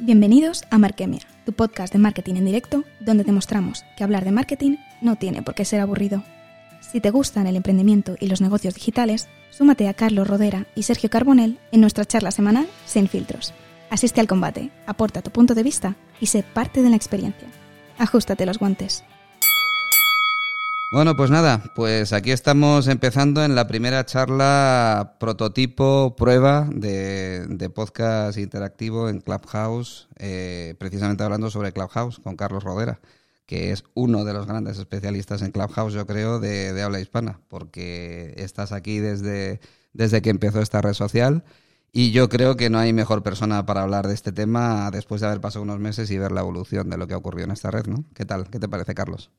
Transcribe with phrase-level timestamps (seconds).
[0.00, 4.76] Bienvenidos a Markemia, tu podcast de marketing en directo, donde demostramos que hablar de marketing
[5.00, 6.22] no tiene por qué ser aburrido.
[6.80, 11.10] Si te gustan el emprendimiento y los negocios digitales, súmate a Carlos Rodera y Sergio
[11.10, 13.52] Carbonell en nuestra charla semanal Sin Filtros.
[13.90, 17.48] Asiste al combate, aporta tu punto de vista y sé parte de la experiencia.
[17.98, 19.02] Ajustate los guantes.
[20.90, 28.38] Bueno, pues nada, pues aquí estamos empezando en la primera charla prototipo, prueba de, podcast
[28.38, 33.00] interactivo en Clubhouse, eh, precisamente hablando sobre Clubhouse con Carlos Rodera,
[33.44, 37.38] que es uno de los grandes especialistas en Clubhouse, yo creo, de, de habla hispana,
[37.48, 39.60] porque estás aquí desde,
[39.92, 41.44] desde que empezó esta red social.
[41.92, 45.26] Y yo creo que no hay mejor persona para hablar de este tema después de
[45.26, 47.70] haber pasado unos meses y ver la evolución de lo que ha ocurrido en esta
[47.70, 48.04] red, ¿no?
[48.14, 48.48] ¿Qué tal?
[48.48, 49.30] ¿Qué te parece, Carlos?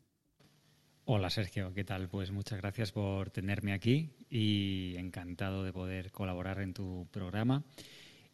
[1.12, 2.08] Hola Sergio, ¿qué tal?
[2.08, 7.64] Pues muchas gracias por tenerme aquí y encantado de poder colaborar en tu programa.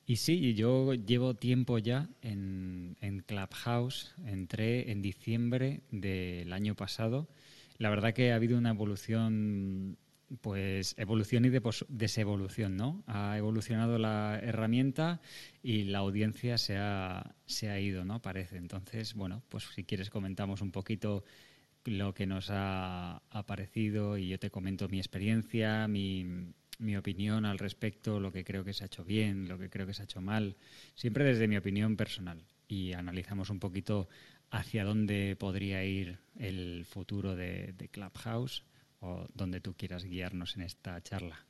[0.05, 7.29] Y sí, yo llevo tiempo ya en, Clubhouse, entré en diciembre del año pasado.
[7.77, 9.97] La verdad que ha habido una evolución,
[10.41, 11.51] pues evolución y
[11.87, 13.05] desevolución, ¿no?
[13.07, 15.21] Ha evolucionado la herramienta
[15.63, 18.21] y la audiencia se ha, se ha ido, ¿no?
[18.21, 18.57] Parece.
[18.57, 21.23] Entonces, bueno, pues si quieres comentamos un poquito
[21.85, 27.59] lo que nos ha, parecido y yo te comento mi experiencia, mi, mi opinión al
[27.59, 30.05] respecto, lo que creo que se ha hecho bien, lo que creo que se ha
[30.05, 30.57] hecho mal,
[30.95, 32.43] siempre desde mi opinión personal.
[32.67, 34.09] Y analizamos un poquito
[34.49, 38.63] hacia dónde podría ir el futuro de, de Clubhouse
[39.33, 41.45] donde tú quieras guiarnos en esta charla.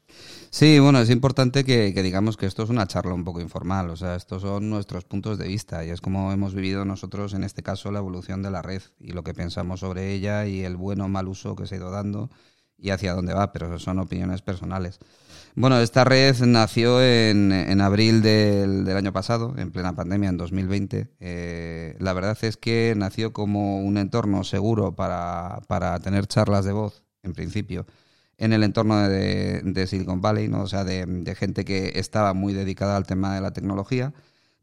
[0.49, 3.95] Sí, bueno, es importante que, digamos que esto es una charla un poco informal, o
[3.95, 7.63] sea, estos son nuestros puntos de vista y es como hemos vivido nosotros en este
[7.63, 11.05] caso la evolución de la red y lo que pensamos sobre ella y el bueno
[11.05, 12.29] o mal uso que se ha ido dando
[12.77, 14.99] y hacia dónde va, pero son opiniones personales.
[15.55, 21.07] Bueno, esta red nació en, en abril del, año pasado, en plena pandemia, en 2020.
[21.21, 26.73] Eh, la verdad es que nació como un entorno seguro para, para tener charlas de
[26.73, 27.85] voz en principio,
[28.37, 30.61] en el entorno de, Silicon Valley, ¿no?
[30.61, 34.13] o sea, de, gente que estaba muy dedicada al tema de la tecnología.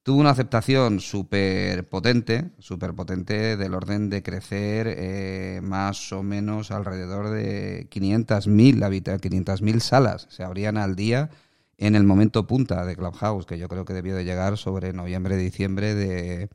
[0.03, 6.73] Tuvo una aceptación súper potente, súper potente del orden de crecer eh, más o menos
[6.73, 11.31] alrededor de 500.000 500.000 salas se abrían al día
[11.79, 15.37] en el momento punta de Clubhouse, que yo creo que debió de llegar sobre noviembre,
[15.37, 16.49] diciembre de,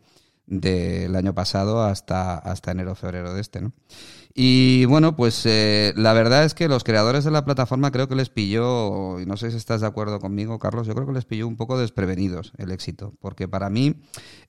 [0.46, 3.74] del año pasado hasta, hasta enero, febrero de este, ¿no?
[4.40, 8.14] Y bueno, pues eh, la verdad es que los creadores de la plataforma creo que
[8.14, 11.26] les pilló, y no sé si estás de acuerdo conmigo, Carlos, yo creo que les
[11.26, 13.96] pilló un poco desprevenidos el éxito, porque para mí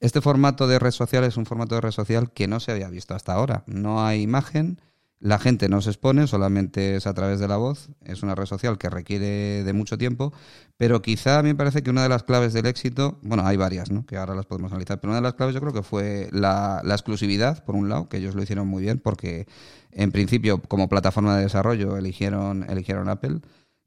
[0.01, 2.91] este formato de red social es un formato de red social que no se había
[2.91, 3.65] visto hasta ahora.
[3.67, 4.79] No hay imagen,
[5.21, 7.91] la gente no se expone, solamente es a través de la voz.
[8.05, 10.33] Es una red social que requiere de mucho tiempo,
[10.77, 13.57] pero quizá a mí me parece que una de las claves del éxito, bueno, hay
[13.57, 14.07] varias, ¿no?
[14.07, 16.83] que ahora las podemos analizar, pero una de las claves yo creo que fue la,
[16.85, 19.47] la exclusividad, por un lado, que ellos lo hicieron muy bien, porque
[19.91, 23.41] en principio como plataforma de desarrollo eligieron, eligieron Apple,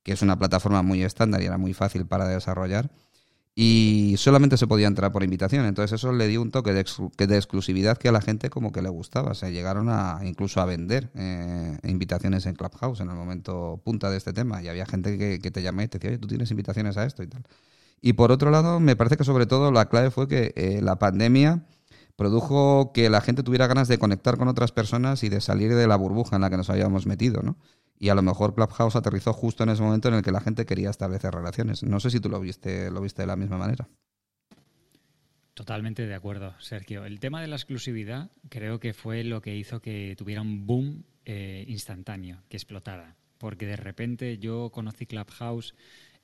[0.04, 2.90] que es una plataforma muy estándar y era muy fácil para desarrollar
[3.54, 5.66] y solamente se podía entrar por invitación.
[5.66, 6.86] Entonces eso le dio un toque de,
[7.28, 9.34] de exclusividad que a la gente como que le gustaba.
[9.34, 14.18] Se llegaron a incluso a vender eh, invitaciones en Clubhouse en el momento punta de
[14.18, 14.64] este tema.
[14.64, 17.24] Y había gente que, te llamaba y te decía, oye, tú tienes invitaciones a esto
[17.24, 17.44] y tal.
[18.02, 20.98] Y por otro lado, me parece que sobre todo la clave fue que eh, la
[20.98, 21.66] pandemia
[22.16, 25.88] produjo que la gente tuviera ganas de conectar con otras personas y de salir de
[25.88, 27.58] la burbuja en la que nos habíamos metido, ¿no?
[28.02, 30.66] Y a lo mejor Clubhouse aterrizó justo en ese momento en el que la gente
[30.66, 31.84] quería establecer relaciones.
[31.84, 33.88] No sé si tú lo viste, lo viste de la misma manera.
[35.54, 37.06] Totalmente de acuerdo, Sergio.
[37.06, 41.04] El tema de la exclusividad creo que fue lo que hizo que tuviera un boom
[41.26, 43.18] eh, instantáneo, que explotara.
[43.38, 45.76] Porque de repente yo conocí Clubhouse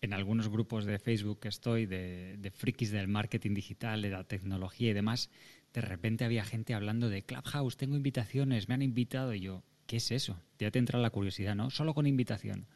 [0.02, 4.24] en algunos grupos de Facebook que estoy, de, de frikis del marketing digital, de la
[4.24, 5.30] tecnología y demás.
[5.76, 9.98] De repente había gente hablando de Clubhouse, tengo invitaciones, me han invitado y yo, ¿qué
[9.98, 10.40] es eso?
[10.60, 11.72] Ya te entra la curiosidad, ¿no?
[11.72, 12.68] Solo con invitación.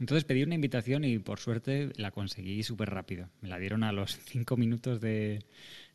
[0.00, 3.28] Entonces pedí una invitación y por suerte la conseguí súper rápido.
[3.40, 5.44] Me la dieron a los cinco minutos de,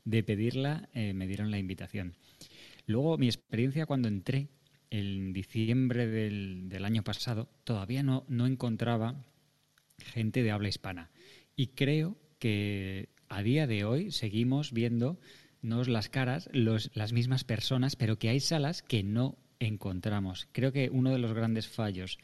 [0.05, 2.15] pedirla, eh, me dieron la invitación.
[2.85, 4.49] Luego mi experiencia cuando entré
[4.89, 9.25] en diciembre del, año pasado, todavía no, no encontraba
[9.97, 11.09] gente de habla hispana.
[11.55, 15.17] Y creo que a día de hoy seguimos viendo
[15.63, 19.37] las caras, las mismas personas, pero que hay salas que no
[19.67, 20.47] encontramos.
[20.51, 22.17] Creo que uno de los grandes fallos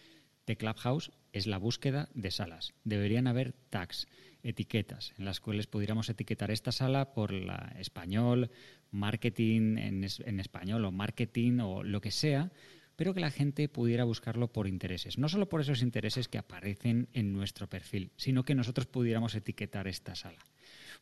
[0.46, 2.74] de Clubhouse es la búsqueda de salas.
[2.84, 4.08] Deberían haber tags,
[4.44, 8.50] etiquetas, en las cuales pudiéramos etiquetar esta sala por la español,
[8.92, 12.52] marketing en, en español o marketing o lo que sea,
[12.96, 15.18] pero que la gente pudiera buscarlo por intereses.
[15.18, 19.88] No solo por esos intereses que aparecen en nuestro perfil, sino que nosotros pudiéramos etiquetar
[19.88, 20.40] esta sala.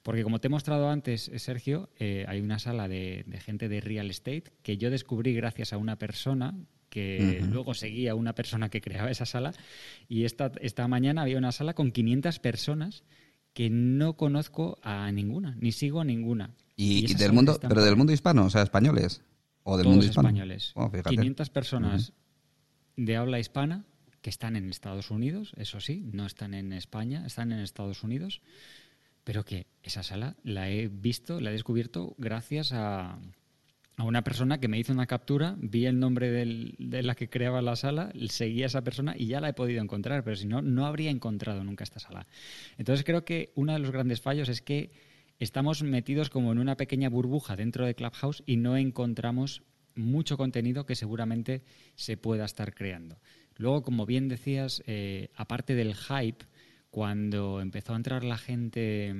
[0.03, 3.81] Porque como te he mostrado antes, eh, Sergio, eh, hay una sala de, gente de
[3.81, 6.55] real estate que yo descubrí gracias a una persona
[6.89, 9.53] que luego seguía a una persona que creaba esa sala
[10.07, 13.03] y esta, esta mañana había una sala con 500 personas
[13.53, 16.55] que no conozco a ninguna, ni sigo a ninguna.
[16.75, 19.23] ¿Y, del mundo, pero del mundo hispano, o sea, españoles?
[19.63, 20.29] ¿O del mundo hispano?
[20.29, 20.73] españoles.
[21.05, 22.13] 500 personas
[22.95, 23.83] de habla hispana
[24.21, 28.41] que están en Estados Unidos, eso sí, no están en España, están en Estados Unidos,
[29.27, 33.19] pero que esa sala la he visto, la he descubierto gracias a,
[33.97, 37.61] a una persona que me hizo una captura, vi el nombre de la que creaba
[37.61, 40.61] la sala, seguí a esa persona y ya la he podido encontrar, pero si no,
[40.61, 42.25] no habría encontrado nunca esta sala.
[42.77, 44.91] Entonces creo que uno de los grandes fallos es que
[45.39, 49.61] estamos metidos como en una pequeña burbuja dentro de Clubhouse y no encontramos
[49.93, 51.63] mucho contenido que seguramente
[51.95, 53.19] se pueda estar creando.
[53.57, 56.45] Luego, como bien decías, eh, aparte del hype,
[56.89, 59.15] cuando empezó a entrar la gente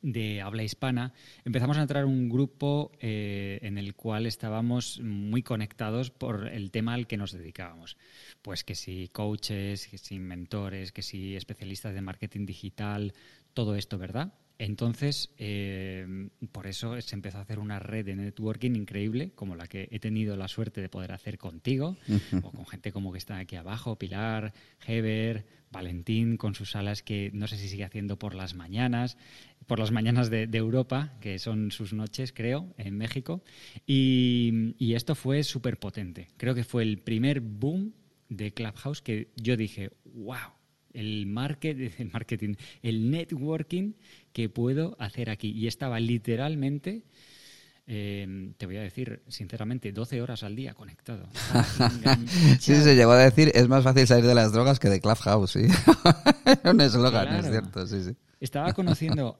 [0.00, 1.12] de habla hispana,
[1.44, 6.94] empezamos a entrar un grupo eh, en el cual estábamos muy conectados por el tema
[6.94, 7.96] al que nos dedicábamos.
[8.40, 13.12] Pues que si coaches, que si mentores, que si especialistas de marketing digital,
[13.52, 14.32] todo esto, ¿verdad?
[14.64, 19.66] Entonces, eh, por eso se empezó a hacer una red de networking increíble, como la
[19.66, 21.96] que he tenido la suerte de poder hacer contigo,
[22.44, 24.52] o con gente como que está aquí abajo, Pilar,
[24.86, 29.16] Heber, Valentín, con sus salas que no sé si sigue haciendo por las mañanas,
[29.66, 33.42] por las mañanas de, Europa, que son sus noches, creo, en México.
[33.84, 36.28] Y, y esto fue súper potente.
[36.36, 37.94] Creo que fue el primer boom
[38.28, 40.52] de Clubhouse que yo dije, wow,
[40.94, 41.22] el,
[41.98, 43.94] el marketing, el networking
[44.32, 45.50] que puedo hacer aquí.
[45.50, 47.02] Y estaba literalmente,
[47.86, 51.28] eh, te voy a decir sinceramente, 12 horas al día conectado.
[52.60, 55.52] sí, se llegó a decir, es más fácil salir de las drogas que de Clubhouse,
[55.52, 55.66] sí.
[56.64, 58.16] Un eslogan, es cierto, sí, sí.
[58.40, 59.38] Estaba conociendo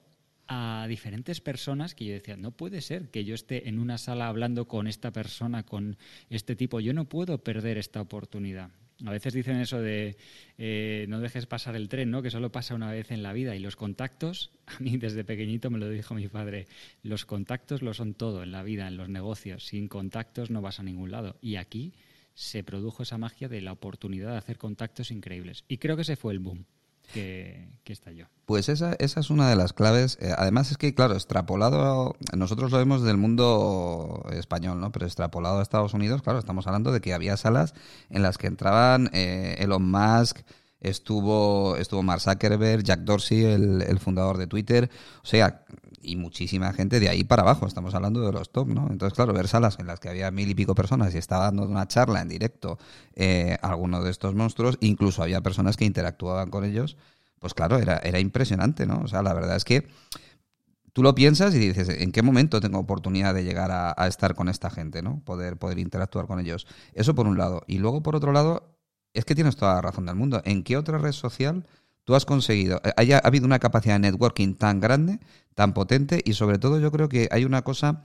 [0.49, 4.29] a diferentes personas que yo decía, no puede ser que yo esté en una sala
[4.29, 5.97] hablando con esta persona, con
[6.29, 8.71] este tipo, yo no puedo perder esta oportunidad.
[9.05, 10.17] A veces dicen eso de
[10.59, 12.23] eh, no dejes pasar el tren, ¿no?
[12.23, 13.57] que solo pasa una vez en la vida.
[13.57, 16.67] Y los contactos, a mí desde pequeñito me lo dijo mi padre,
[17.03, 19.67] los contactos lo son todo en la vida, en los negocios.
[19.67, 21.37] Sin contactos no vas a ningún lado.
[21.41, 21.93] Y aquí
[22.35, 25.65] se produjo esa magia de la oportunidad de hacer contactos increíbles.
[25.69, 26.65] Y creo que ese fue el boom
[27.13, 28.27] que, estalló.
[28.47, 30.17] Pues esa, esa es una de las claves.
[30.21, 34.93] Eh, además es que, claro, extrapolado, nosotros lo vemos del mundo español, ¿no?
[34.93, 37.75] Pero extrapolado a Estados Unidos, claro, estamos hablando de que había salas
[38.09, 40.39] en las que entraban eh, Elon Musk,
[40.81, 44.91] estuvo, estuvo Mark Zuckerberg, Jack Dorsey, el, el, fundador de Twitter,
[45.23, 45.65] o sea,
[46.03, 48.89] y muchísima gente de ahí para abajo, estamos hablando de los top, ¿no?
[48.91, 51.63] Entonces, claro, ver salas en las que había mil y pico personas y estaba dando
[51.63, 52.79] una charla en directo
[53.15, 56.97] eh, alguno de estos monstruos, incluso había personas que interactuaban con ellos,
[57.39, 59.01] pues claro, era, era impresionante, ¿no?
[59.03, 59.87] O sea, la verdad es que
[60.93, 64.35] tú lo piensas y dices, ¿en qué momento tengo oportunidad de llegar a, a, estar
[64.35, 65.23] con esta gente, ¿no?
[65.25, 66.67] Poder, poder interactuar con ellos.
[66.95, 67.63] Eso por un lado.
[67.67, 68.77] Y luego, por otro lado,
[69.15, 70.43] es que tienes toda la razón del mundo.
[70.45, 71.67] ¿En qué otra red social
[72.05, 75.21] tú has conseguido, eh, haya ha habido una capacidad de networking tan grande,
[75.55, 78.03] tan potente y sobre todo yo creo que hay una cosa,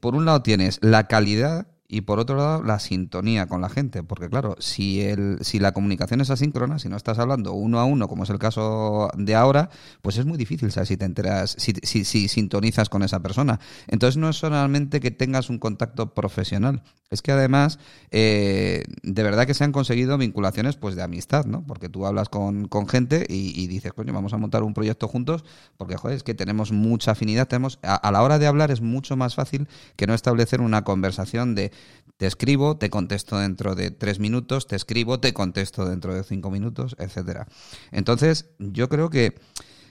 [0.00, 4.04] por un lado tienes la calidad y por otro lado la sintonía con la gente,
[4.04, 7.84] porque claro, si el si la comunicación es asíncrona, si no estás hablando uno a
[7.84, 9.70] uno, como es el caso de ahora,
[10.00, 13.58] pues es muy difícil saber si te enteras, si, si, si sintonizas con esa persona.
[13.88, 17.78] Entonces no es solamente que tengas un contacto profesional, es que además
[18.12, 21.64] eh, de verdad que se han conseguido vinculaciones pues de amistad, ¿no?
[21.66, 25.44] Porque tú hablas con, con gente y, dices, coño, vamos a montar un proyecto juntos,
[25.76, 29.16] porque joder, es que tenemos mucha afinidad, tenemos a la hora de hablar es mucho
[29.16, 31.72] más fácil que no establecer una conversación de
[32.16, 36.50] te escribo, te contesto dentro de tres minutos, te escribo, te contesto dentro de cinco
[36.50, 37.48] minutos, etcétera.
[37.92, 39.34] Entonces, yo creo que,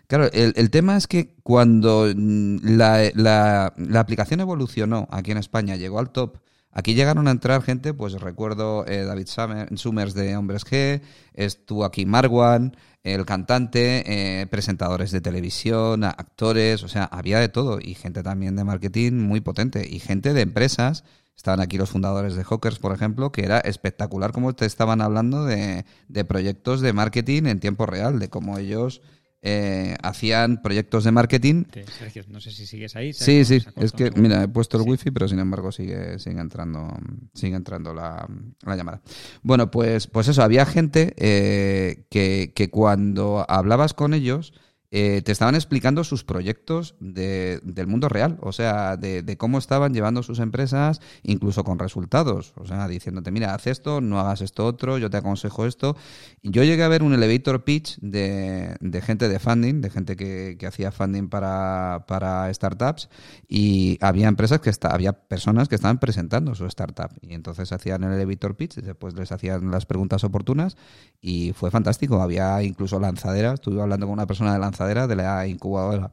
[0.08, 6.12] claro, el, tema es que cuando la, la, aplicación evolucionó aquí en España, llegó al
[6.12, 6.38] top,
[6.72, 9.28] Aquí llegaron a entrar gente, pues recuerdo eh, David
[9.76, 11.02] Summers de Hombres G,
[11.34, 17.80] estuvo aquí Marwan, el cantante, eh, presentadores de televisión, actores, o sea, había de todo
[17.82, 21.04] y gente también de marketing muy potente y gente de empresas.
[21.36, 25.46] Estaban aquí los fundadores de Hawkers, por ejemplo, que era espectacular como te estaban hablando
[25.46, 25.86] de,
[26.28, 29.02] proyectos de marketing en tiempo real, de cómo ellos
[29.42, 31.64] eh, hacían proyectos de marketing.
[31.98, 33.14] Sergio, no sé si sigues ahí.
[33.14, 36.90] Sí, sí, es que, mira, he puesto el wifi, pero sin embargo sigue, sigue entrando,
[37.34, 38.28] sigue entrando la,
[38.66, 39.02] llamada.
[39.42, 44.54] Bueno, pues, pues eso, había gente eh, que, que cuando hablabas con ellos
[44.92, 49.60] eh, te estaban explicando sus proyectos de, del mundo real, o sea, de, de, cómo
[49.60, 54.42] estaban llevando sus empresas, incluso con resultados, o sea, diciéndote, mira, haz esto, no hagas
[54.42, 55.96] esto otro, yo te aconsejo esto.
[56.42, 60.58] Yo llegué a ver un elevator pitch de, de gente de funding, de gente que,
[60.60, 63.10] que hacía funding para, para, startups,
[63.48, 68.04] y había empresas que está, había personas que estaban presentando su startup, y entonces hacían
[68.06, 70.78] el elevator pitch, y después les hacían las preguntas oportunas,
[71.22, 72.24] y fue fantástico.
[72.24, 76.12] Había incluso lanzaderas, estuve hablando con una persona de lanzaderas de la incubadora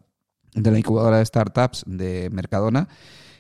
[0.54, 2.88] de la incubadora de startups de Mercadona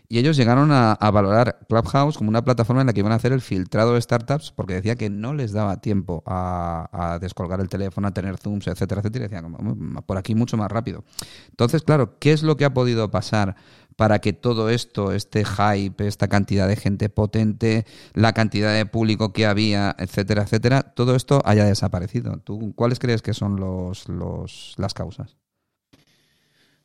[0.08, 3.32] y ellos llegaron a, valorar Clubhouse como una plataforma en la que iban a hacer
[3.32, 8.08] el filtrado de startups porque decía que no les daba tiempo a, descolgar el teléfono,
[8.08, 9.26] a tener zooms, etcétera, etcétera.
[9.26, 11.04] Y decían, por aquí mucho más rápido.
[11.50, 13.56] Entonces, claro, ¿qué es lo que ha podido pasar
[13.96, 19.32] para que todo esto, este hype, esta cantidad de gente potente, la cantidad de público
[19.32, 22.38] que había, etcétera, etcétera, todo esto haya desaparecido?
[22.38, 25.36] ¿Tú cuáles crees que son los, los, las causas?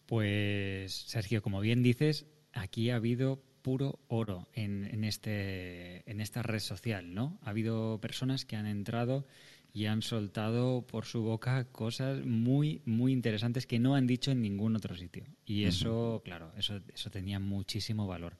[0.06, 6.60] Pues, Sergio, como bien dices, aquí ha habido puro oro en, este, en esta red
[6.60, 7.40] social, ¿no?
[7.44, 9.26] Ha habido personas que han entrado
[9.74, 14.42] y han soltado por su boca cosas muy, muy interesantes que no han dicho en
[14.42, 15.24] ningún otro sitio.
[15.46, 18.36] Y eso, claro, eso, eso tenía muchísimo valor.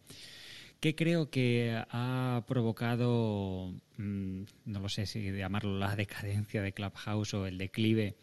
[0.82, 7.36] ¿Qué creo que ha provocado, mm, no lo sé si llamarlo la decadencia de Clubhouse
[7.36, 8.16] o el declive?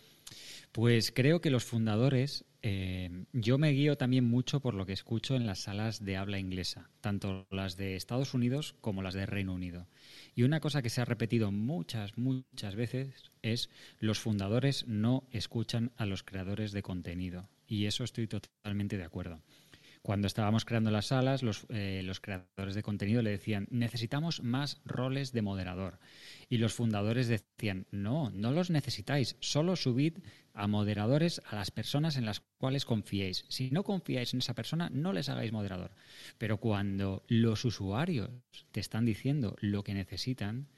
[0.73, 5.37] Pues creo que los fundadores eh, yo me guío también mucho por lo que escucho
[5.37, 9.55] en las salas de habla inglesa, tanto las de Estados Unidos como las de Reino
[9.55, 9.87] Unido.
[10.35, 15.93] Y una cosa que se ha repetido muchas, muchas veces es los fundadores no escuchan
[15.97, 17.49] a los creadores de contenido.
[17.67, 19.43] Y eso estoy totalmente de acuerdo.
[20.03, 24.81] Cuando estábamos creando las salas, los, eh, los, creadores de contenido le decían, necesitamos más
[24.85, 25.99] roles de moderador.
[26.49, 30.19] Y los fundadores decían, no, no los necesitáis, solo subid
[30.55, 33.45] a moderadores a las personas en las cuales confiéis.
[33.49, 35.93] Si no confiáis en esa persona, no les hagáis moderador.
[36.37, 38.31] Pero cuando los usuarios
[38.73, 40.69] te están diciendo lo que necesitan,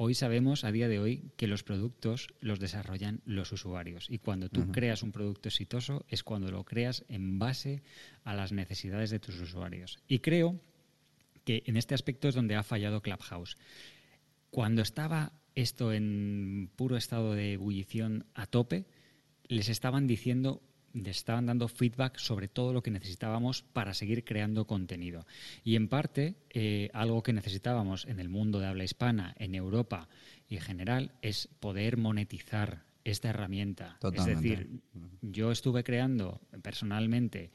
[0.00, 4.06] Hoy sabemos, a día de hoy, que los productos los desarrollan los usuarios.
[4.08, 7.82] Y cuando tú creas un producto exitoso es cuando lo creas en base
[8.22, 9.98] a las necesidades de tus usuarios.
[10.06, 10.60] Y creo
[11.44, 13.56] que en este aspecto es donde ha fallado Clubhouse.
[14.52, 18.86] Cuando estaba esto en puro estado de ebullición a tope,
[19.48, 20.62] les estaban diciendo
[21.04, 25.26] estaban dando feedback sobre todo lo que necesitábamos para seguir creando contenido.
[25.64, 30.08] Y en parte, eh, algo que necesitábamos en el mundo de habla hispana, en Europa
[30.48, 33.98] y en general, es poder monetizar esta herramienta.
[34.14, 34.80] Es decir,
[35.22, 37.50] yo estuve creando personalmente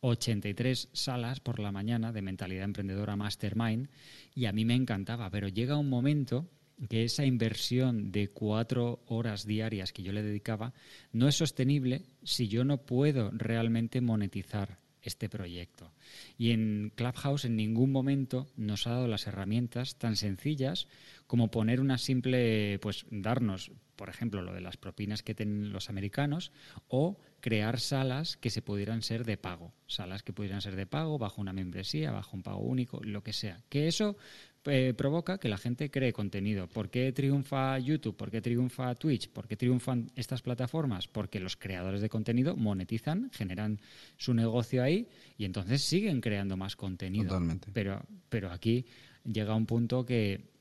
[0.00, 3.88] 83 salas por la mañana de mentalidad emprendedora Mastermind
[4.34, 6.48] y a mí me encantaba, pero llega un momento
[6.88, 10.72] que esa inversión de cuatro horas diarias que yo le dedicaba
[11.12, 15.92] no es sostenible si yo no puedo realmente monetizar este proyecto.
[16.38, 20.86] Y en Clubhouse en ningún momento nos ha dado las herramientas tan sencillas
[21.26, 25.90] como poner una simple, pues darnos, por ejemplo, lo de las propinas que tienen los
[25.90, 26.52] americanos
[26.88, 31.18] o crear salas que se pudieran ser de pago, salas que pudieran ser de pago
[31.18, 33.60] bajo una membresía, bajo un pago único, lo que sea.
[33.68, 34.16] Que eso
[34.66, 36.68] eh, provoca que la gente cree contenido.
[36.68, 38.16] ¿Por qué triunfa YouTube?
[38.16, 39.28] ¿Por qué triunfa Twitch?
[39.28, 41.08] ¿Por qué triunfan estas plataformas?
[41.08, 43.80] Porque los creadores de contenido monetizan, generan
[44.16, 47.24] su negocio ahí y entonces siguen creando más contenido.
[47.24, 47.70] Totalmente.
[47.72, 48.86] Pero, pero aquí
[49.24, 50.52] llega un punto que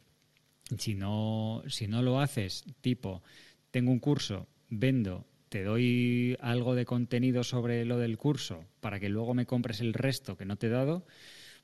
[0.78, 3.22] si no, si no lo haces, tipo,
[3.72, 9.10] tengo un curso, vendo, te doy algo de contenido sobre lo del curso para que
[9.10, 11.06] luego me compres el resto que no te he dado,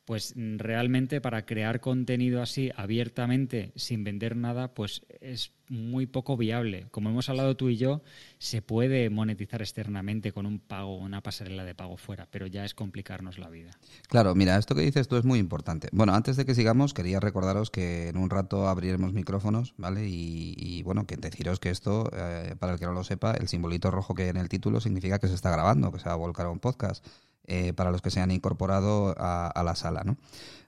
[0.08, 6.88] pues realmente para crear contenido así abiertamente sin vender nada, pues es muy poco viable.
[6.92, 8.02] Como hemos hablado tú y yo,
[8.38, 12.74] se puede monetizar externamente con un pago, una pasarela de pago fuera, pero ya es
[12.74, 13.72] complicarnos la vida.
[14.08, 15.90] Claro, mira, esto que dices tú es muy importante.
[15.92, 20.08] Bueno, antes de que sigamos, quería recordaros que en un rato abriremos micrófonos, ¿vale?
[20.08, 23.92] Y, bueno, que deciros que esto, eh, para el que no lo sepa, el simbolito
[23.92, 26.18] rojo que hay en el título significa que se está grabando, que se va a
[26.18, 27.06] volcar a un podcast.
[27.50, 30.18] Eh, para los que se han incorporado a, la sala, ¿no?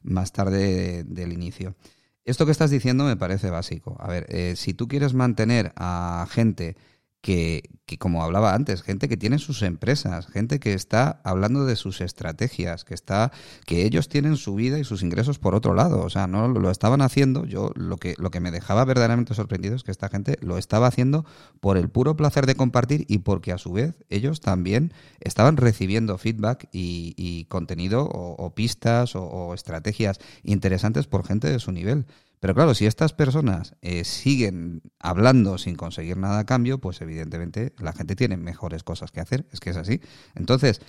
[0.02, 1.76] Más tarde del inicio.
[2.24, 3.98] Esto que estás diciendo me parece básico.
[4.00, 6.78] A ver, eh, si tú quieres mantener a gente
[7.22, 11.76] que, que, como hablaba antes, gente que tiene sus empresas, gente que está hablando de
[11.76, 13.32] sus estrategias, que está,
[13.66, 16.02] que ellos tienen su vida y sus ingresos por otro lado.
[16.02, 17.46] O sea, no lo estaban haciendo.
[17.46, 20.88] Yo lo que, lo que me dejaba verdaderamente sorprendido es que esta gente lo estaba
[20.88, 21.26] haciendo
[21.60, 26.18] por el puro placer de compartir y porque a su vez ellos también estaban recibiendo
[26.18, 32.06] feedback y, contenido o, pistas o, o estrategias interesantes por gente de su nivel.
[32.40, 37.74] Pero claro, si estas personas eh, siguen hablando sin conseguir nada a cambio, pues evidentemente
[37.80, 40.02] la gente tiene mejores cosas que hacer, es que es así.
[40.36, 40.82] Entonces,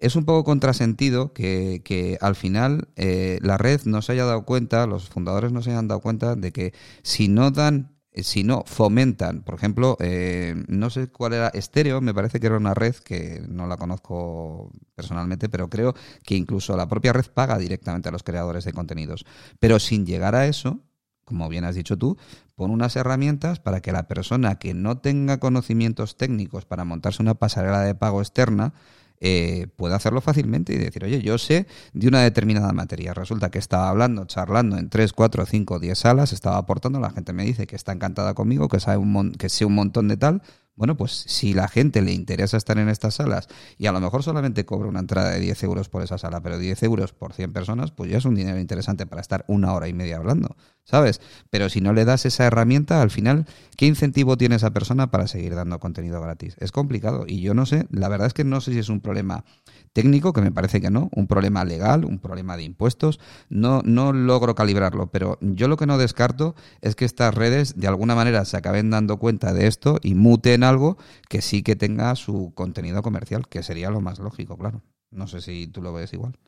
[0.00, 4.44] es un poco contrasentido que, que al final eh, la red no se haya dado
[4.44, 8.42] cuenta, los fundadores no se hayan dado cuenta de que si no dan eh, si
[8.42, 12.74] no fomentan, por ejemplo, eh, no sé cuál era, Estéreo, me parece que era una
[12.74, 18.08] red que no la conozco personalmente, pero creo que incluso la propia red paga directamente
[18.08, 19.24] a los creadores de contenidos.
[19.60, 20.80] Pero sin llegar a eso,
[21.30, 22.18] como bien has dicho tú,
[22.56, 27.34] pon unas herramientas para que la persona que no tenga conocimientos técnicos para montarse una
[27.34, 28.74] pasarela de pago externa,
[29.20, 33.14] eh, hacerlo fácilmente y decir, oye, yo sé de una determinada materia.
[33.14, 37.32] Resulta que estaba hablando, charlando en 3, 4, 5, 10 salas, estaba aportando, la gente
[37.32, 40.42] me dice que está encantada conmigo, que sabe un que sé un montón de tal,
[40.76, 44.22] bueno, pues si la gente le interesa estar en estas salas y a lo mejor
[44.22, 47.52] solamente cobra una entrada de 10 euros por esa sala, pero 10 euros por 100
[47.52, 51.20] personas, pues ya es un dinero interesante para estar una hora y media hablando, ¿sabes?
[51.50, 53.46] Pero si no le das esa herramienta, al final,
[53.76, 56.56] ¿qué incentivo tiene esa persona para seguir dando contenido gratis?
[56.58, 59.00] Es complicado y yo no sé, la verdad es que no sé si es un
[59.00, 59.44] problema
[59.92, 64.12] técnico, que me parece que no, un problema legal, un problema de impuestos, no, no
[64.12, 68.44] logro calibrarlo, pero yo lo que no descarto es que estas redes de alguna manera
[68.44, 70.96] se acaben dando cuenta de esto y muten algo
[71.28, 74.82] que sí que tenga su contenido comercial, que sería lo más lógico, claro.
[75.10, 76.38] No sé si tú lo ves igual.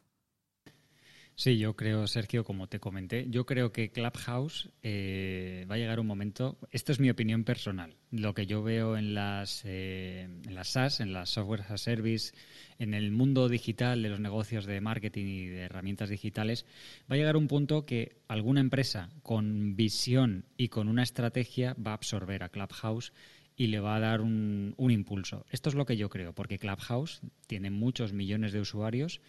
[1.35, 5.99] Sí, yo creo, Sergio, como te comenté, yo creo que Clubhouse eh, va a llegar
[5.99, 10.55] un momento, esto es mi opinión personal, lo que yo veo en las, eh, en
[10.55, 12.35] las SaaS, en las Software as Service,
[12.79, 16.67] en el mundo digital de los negocios de marketing y de herramientas digitales,
[17.11, 21.93] va a llegar un punto que alguna empresa con visión y con una estrategia va
[21.93, 23.13] a absorber a Clubhouse
[23.57, 25.45] y le va a dar un, un, impulso.
[25.51, 29.21] Esto es lo que yo creo, porque Clubhouse tiene muchos millones de usuarios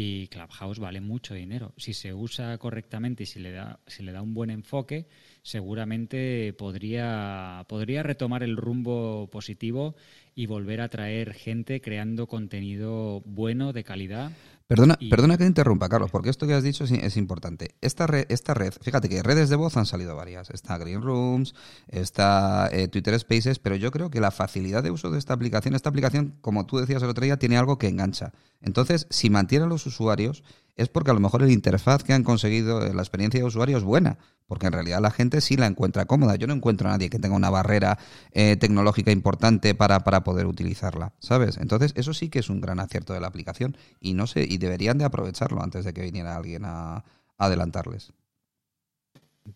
[0.00, 1.74] y Clubhouse vale mucho dinero.
[1.76, 5.06] Si se usa correctamente y si le da, si le da un buen enfoque,
[5.42, 9.94] seguramente podría, podría retomar el rumbo positivo
[10.34, 14.32] y volver a traer gente creando contenido bueno, de calidad.
[14.70, 17.74] Perdona, perdona que te interrumpa, Carlos, porque esto que has dicho es, importante.
[17.80, 20.48] Esta red, esta red, fíjate que redes de voz han salido varias.
[20.50, 21.56] Está Green Rooms,
[21.88, 25.74] está eh, Twitter Spaces, pero yo creo que la facilidad de uso de esta aplicación,
[25.74, 28.32] esta aplicación, como tú decías el otro día, tiene algo que engancha.
[28.62, 30.42] Entonces, si mantiene a los usuarios,
[30.76, 33.76] es porque a lo mejor el interfaz que han conseguido, eh, la experiencia de usuario
[33.76, 36.36] es buena, porque en realidad la gente sí la encuentra cómoda.
[36.36, 37.98] Yo no encuentro a nadie que tenga una barrera
[38.32, 41.58] eh, tecnológica importante para, para, poder utilizarla, ¿sabes?
[41.58, 44.58] Entonces, eso sí que es un gran acierto de la aplicación y no sé, y
[44.58, 47.04] deberían de aprovecharlo antes de que viniera alguien a,
[47.36, 48.12] adelantarles.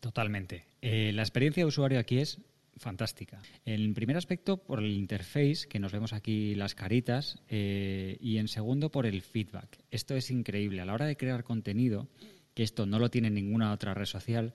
[0.01, 0.66] Totalmente.
[0.81, 2.38] Eh, la experiencia de usuario aquí es
[2.77, 3.41] fantástica.
[3.65, 8.49] En primer aspecto, por el interface, que nos vemos aquí las caritas, eh, y en
[8.49, 9.79] segundo, por el feedback.
[9.91, 10.81] Esto es increíble.
[10.81, 12.09] A la hora de crear contenido,
[12.55, 14.55] que esto no lo tiene ninguna otra red social,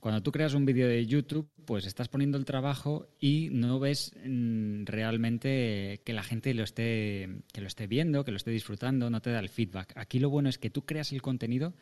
[0.00, 4.12] cuando tú creas un vídeo de YouTube, pues estás poniendo el trabajo y no ves
[4.24, 9.10] mm, realmente que la gente lo esté, que lo esté viendo, que lo esté disfrutando,
[9.10, 9.92] no te da el feedback.
[9.96, 11.74] Aquí lo bueno es que tú creas el contenido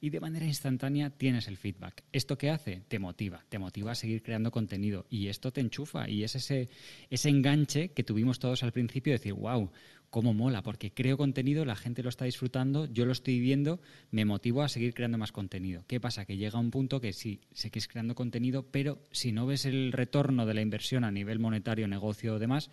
[0.00, 2.04] y de manera instantánea tienes el feedback.
[2.12, 2.82] ¿Esto qué hace?
[2.86, 6.68] Te motiva, te motiva a seguir creando contenido y esto te enchufa y es ese,
[7.10, 9.70] ese enganche que tuvimos todos al principio de decir, wow,
[10.14, 13.80] cómo mola, porque creo contenido, la gente lo está disfrutando, yo lo estoy viendo,
[14.12, 15.82] me motivo a seguir creando más contenido.
[15.88, 16.24] ¿Qué pasa?
[16.24, 20.46] Que llega un punto que sí, sé creando contenido, pero si no ves el retorno
[20.46, 22.70] de la inversión a nivel monetario, negocio o demás,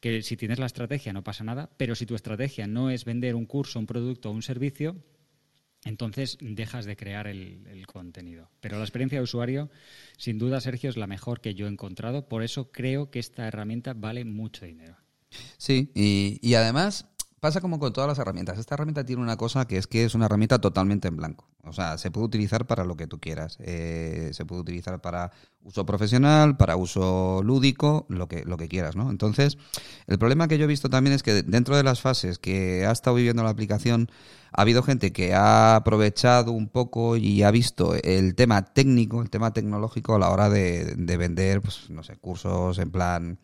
[0.00, 3.36] que si tienes la estrategia no pasa nada, pero si tu estrategia no es vender
[3.36, 4.94] un curso, un producto o un servicio,
[5.86, 8.50] entonces dejas de crear el, contenido.
[8.60, 9.70] Pero la experiencia de usuario,
[10.18, 12.28] sin duda, Sergio, es la mejor que yo he encontrado.
[12.28, 15.01] Por eso creo que esta herramienta vale mucho dinero.
[15.58, 17.06] Sí, y, y además
[17.42, 18.56] pasa como con todas las herramientas.
[18.56, 21.48] Esta herramienta tiene una cosa que es que es una herramienta totalmente en blanco.
[21.64, 23.56] O sea, se puede utilizar para lo que tú quieras.
[23.58, 25.32] Eh, se puede utilizar para
[25.64, 29.10] uso profesional, para uso lúdico, lo que, lo que quieras, ¿no?
[29.10, 29.58] Entonces,
[30.06, 32.92] el problema que yo he visto también es que dentro de las fases que ha
[32.92, 34.08] estado viviendo la aplicación,
[34.52, 39.30] ha habido gente que ha aprovechado un poco y ha visto el tema técnico, el
[39.30, 43.40] tema tecnológico a la hora de, de vender, pues, no sé, cursos en plan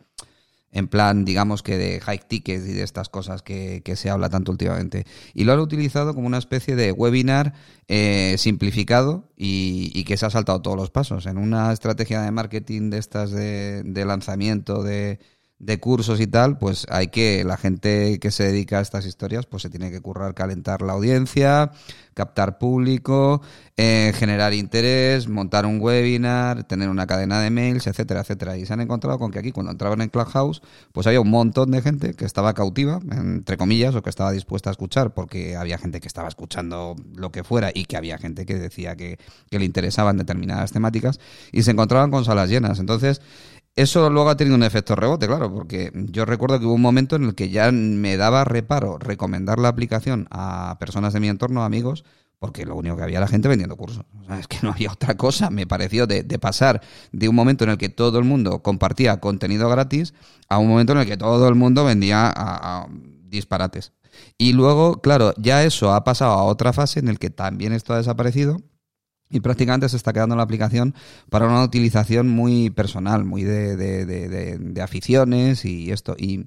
[0.70, 4.52] en plan, digamos que de high tickets y de estas cosas que, se habla tanto
[4.52, 5.04] últimamente.
[5.35, 7.54] Y lo han utilizado como una especie de webinar
[7.88, 11.26] eh, simplificado y, que se ha saltado todos los pasos.
[11.26, 15.18] En una estrategia de marketing de estas de, lanzamiento de,
[15.59, 19.47] de cursos y tal, pues hay que, la gente que se dedica a estas historias,
[19.47, 21.73] pues se tiene que currar, calentar la audiencia,
[22.14, 23.42] captar público,
[23.77, 28.57] eh, generar interés, montar un webinar, tener una cadena de mails, etcétera, etcétera.
[28.57, 31.73] Y se han encontrado con que aquí, cuando entraban en Clubhouse, pues había un montón
[31.73, 35.79] de gente que estaba cautiva, entre comillas, o que estaba dispuesta a escuchar, porque había
[35.79, 39.18] gente que estaba escuchando lo que fuera y que había gente que decía que,
[39.51, 41.18] que le interesaban determinadas temáticas,
[41.51, 42.79] y se encontraban con salas llenas.
[42.79, 43.21] Entonces,
[43.83, 47.17] eso luego ha tenido un efecto rebote, claro, porque yo recuerdo que hubo un momento
[47.17, 51.62] en el que ya me daba reparo recomendar la aplicación a personas de mi entorno,
[51.62, 52.05] amigos,
[52.41, 54.05] porque lo único que había la gente vendiendo cursos.
[54.21, 55.51] O sea, es que no había otra cosa.
[55.51, 56.81] Me pareció de, pasar
[57.12, 60.12] de un momento en el que todo el mundo compartía contenido gratis
[60.49, 62.88] a un momento en el que todo el mundo vendía a
[63.29, 63.93] disparates.
[64.37, 67.95] Y luego, claro, ya eso ha pasado a otra fase en el que también esto
[67.95, 68.61] ha desaparecido
[69.31, 70.95] y prácticamente se está quedando la aplicación
[71.29, 76.17] para una utilización muy personal, muy de, de, de, de aficiones y esto.
[76.19, 76.47] Y,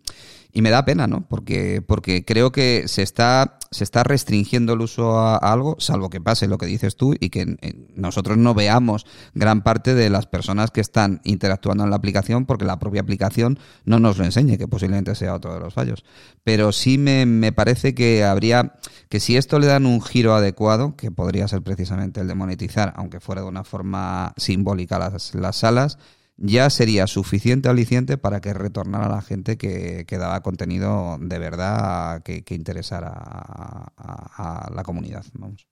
[0.53, 1.25] y me da pena, ¿no?
[1.27, 6.19] Porque, porque creo que se está, se está restringiendo el uso a, algo, salvo que
[6.19, 7.57] pase lo que dices tú y que
[7.95, 12.65] nosotros no veamos gran parte de las personas que están interactuando en la aplicación porque
[12.65, 16.03] la propia aplicación no nos lo enseñe, que posiblemente sea otro de los fallos.
[16.43, 18.73] Pero sí me, me parece que habría,
[19.09, 22.93] que si esto le dan un giro adecuado, que podría ser precisamente el de monetizar,
[22.97, 25.97] aunque fuera de una forma simbólica las, las salas,
[26.41, 32.23] ya sería suficiente aliciente para que retornara la gente que, que daba contenido de verdad
[32.23, 35.23] que, interesara a, la comunidad.
[35.33, 35.67] Vamos.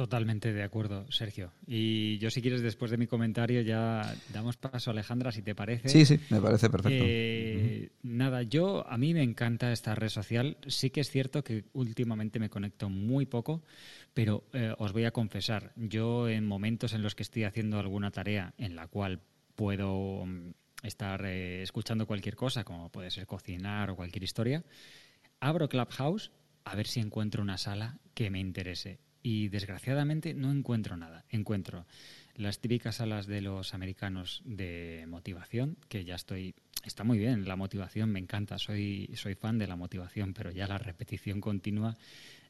[0.00, 1.52] Totalmente de acuerdo, Sergio.
[1.66, 5.54] Y yo, si quieres, después de mi comentario, ya damos paso a Alejandra, si te
[5.54, 5.90] parece.
[5.90, 7.04] Sí, sí, me parece perfecto.
[7.06, 10.56] Eh, nada, yo, a mí me encanta esta red social.
[10.68, 13.62] Sí que es cierto que últimamente me conecto muy poco,
[14.14, 18.10] pero eh, os voy a confesar, yo en momentos en los que estoy haciendo alguna
[18.10, 19.20] tarea en la cual
[19.54, 24.64] puedo mm, estar eh, escuchando cualquier cosa, como puede ser cocinar o cualquier historia,
[25.40, 26.30] abro Clubhouse
[26.64, 28.98] a ver si encuentro una sala que me interese.
[29.22, 31.24] Y desgraciadamente no encuentro nada.
[31.28, 31.86] Encuentro
[32.34, 36.54] las típicas salas de los americanos de motivación, que ya estoy.
[36.84, 40.66] Está muy bien, la motivación me encanta, soy, soy fan de la motivación, pero ya
[40.66, 41.96] la repetición continua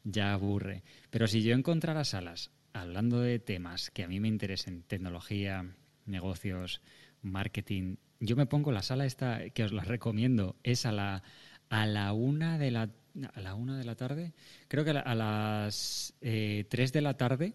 [0.05, 0.83] ya aburre.
[1.11, 5.75] Pero si yo encontrara salas hablando de temas que a mí me interesen, tecnología,
[6.07, 6.81] negocios,
[7.23, 11.23] marketing, yo me pongo la sala esta que os la recomiendo, es a la,
[11.69, 12.91] a la una de la
[13.35, 14.33] a la una de la tarde,
[14.69, 17.55] creo que a, las eh, tres de la tarde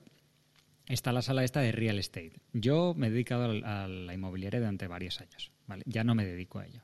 [0.88, 2.34] está la sala esta de real estate.
[2.54, 5.84] Yo me he dedicado a la inmobiliaria durante varios años, ¿vale?
[5.86, 6.82] Ya no me dedico a ello.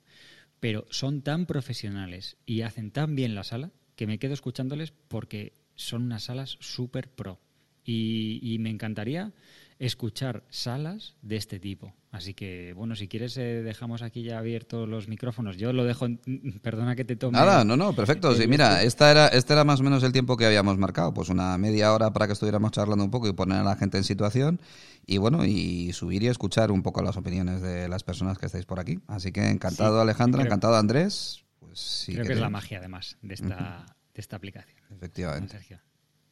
[0.59, 5.53] Pero son tan profesionales y hacen tan bien la sala que me quedo escuchándoles porque
[5.75, 7.39] son unas salas súper pro.
[7.83, 9.33] Y, me encantaría
[9.81, 11.95] escuchar salas de este tipo.
[12.11, 15.57] Así que, bueno, si quieres, eh, dejamos aquí ya abiertos los micrófonos.
[15.57, 16.05] Yo lo dejo,
[16.61, 17.37] perdona que te tome.
[17.37, 18.35] Nada, no, no, perfecto.
[18.35, 21.29] Sí, mira, esta era, este era más o menos el tiempo que habíamos marcado, pues
[21.29, 24.03] una media hora para que estuviéramos charlando un poco y poner a la gente en
[24.03, 24.61] situación.
[25.07, 28.65] Y bueno, y subir y escuchar un poco las opiniones de las personas que estáis
[28.65, 28.99] por aquí.
[29.07, 31.43] Así que encantado, Alejandra, encantado, Andrés.
[31.59, 34.77] Pues, creo que es la magia, además, de esta, de esta aplicación.
[34.91, 35.57] Efectivamente.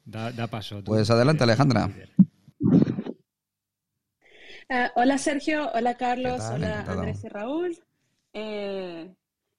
[0.05, 0.83] Da, paso.
[0.83, 1.89] Pues adelante, Alejandra.
[4.71, 7.75] Eh, hola Sergio, hola Carlos, hola Andrés y Raúl.
[8.33, 9.11] Eh,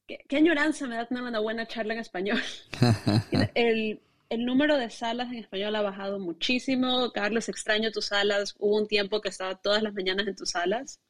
[0.07, 2.41] qué, añoranza me da tener una buena charla en español.
[3.55, 7.11] el, el, número de salas en español ha bajado muchísimo.
[7.13, 8.55] Carlos, extraño tus salas.
[8.61, 11.01] Hubo un tiempo que estaba todas las mañanas en tus salas.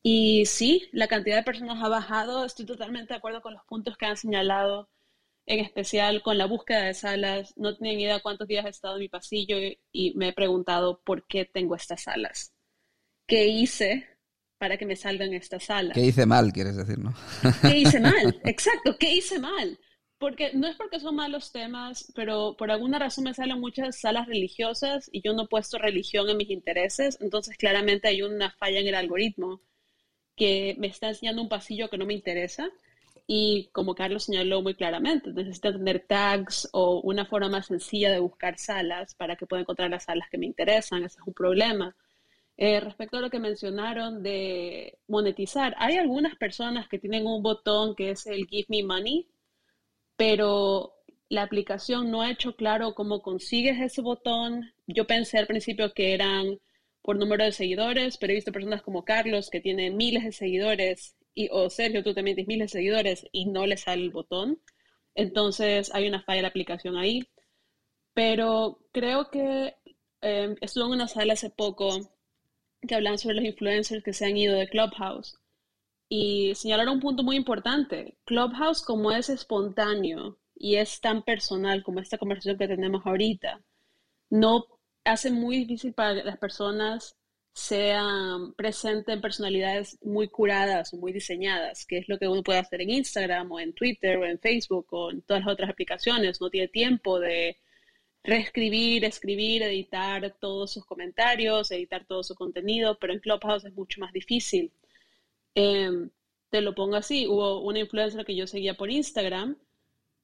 [0.00, 2.44] Y sí, la cantidad de personas ha bajado.
[2.44, 4.88] Estoy totalmente de acuerdo con los puntos que han señalado
[5.46, 7.52] en especial con la búsqueda de salas.
[7.56, 9.56] No tenía ni idea cuántos días he estado en mi pasillo
[9.90, 12.52] y, me he preguntado por qué tengo estas salas.
[13.28, 14.08] ¿Qué hice
[14.56, 15.94] para que me salgan estas salas?
[15.94, 17.14] ¿Qué hice mal, quieres decir, no?
[17.62, 18.40] ¿Qué hice mal?
[18.44, 19.78] Exacto, ¿qué hice mal?
[20.18, 24.26] Porque no es porque son malos temas, pero por alguna razón me salen muchas salas
[24.26, 28.80] religiosas y yo no he puesto religión en mis intereses, entonces claramente hay una falla
[28.80, 29.60] en el algoritmo
[30.34, 32.70] que me está enseñando un pasillo que no me interesa
[33.26, 38.20] y como Carlos señaló muy claramente, necesito tener tags o una forma más sencilla de
[38.20, 41.04] buscar salas para que pueda encontrar las salas que me interesan.
[41.04, 41.94] Ese es un problema.
[42.58, 47.94] Eh, respecto a lo que mencionaron de monetizar, hay algunas personas que tienen un botón
[47.94, 49.28] que es el Give Me Money,
[50.16, 50.94] pero
[51.28, 54.72] la aplicación no ha hecho claro cómo consigues ese botón.
[54.88, 56.58] Yo pensé al principio que eran
[57.02, 61.16] por número de seguidores, pero he visto personas como Carlos que tiene miles de seguidores
[61.34, 64.60] y, o Sergio, tú también tienes miles de seguidores y no le sale el botón.
[65.14, 67.22] Entonces hay una falla de la aplicación ahí.
[68.14, 69.76] Pero creo que
[70.22, 72.17] eh, estuve en una sala hace poco
[72.86, 75.38] que hablan sobre los influencers que se han ido de Clubhouse.
[76.08, 78.16] y señalaron un punto muy importante.
[78.24, 83.62] Clubhouse, como es espontáneo y es tan personal como esta conversación que tenemos ahorita,
[84.30, 84.66] no
[85.04, 87.16] hace muy difícil para las personas
[87.54, 92.80] sean presenten personalidades muy curadas o muy diseñadas, que es lo que uno puede hacer
[92.82, 96.40] en Instagram o en Twitter o en Facebook o en todas las otras aplicaciones.
[96.40, 97.58] No tiene tiempo de
[98.24, 104.00] reescribir, escribir, editar todos sus comentarios, editar todo su contenido, pero en Clubhouse es mucho
[104.00, 104.72] más difícil.
[105.54, 106.10] Em,
[106.50, 109.56] te lo pongo así, hubo una influencer que yo seguía por Instagram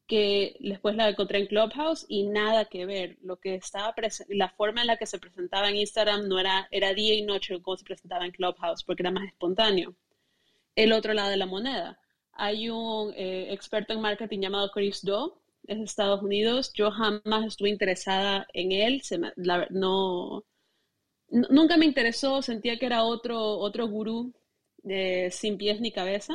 [0.06, 3.16] que después la encontré en Clubhouse y nada que ver.
[3.22, 3.94] Lo que estaba
[4.28, 7.60] la forma en la que se presentaba en Instagram no era, era día y noche
[7.62, 9.94] como se presentaba en Clubhouse, porque era más espontáneo.
[10.76, 12.00] El otro lado de la moneda.
[12.32, 16.72] Hay un eh, experto en marketing llamado Chris Do, es de Estados Unidos.
[16.74, 19.02] Yo jamás estuve interesada en él.
[19.70, 20.44] no,
[21.30, 24.32] nunca me interesó, sentía que era otro, otro gurú
[24.84, 26.34] eh, sin pies ni cabeza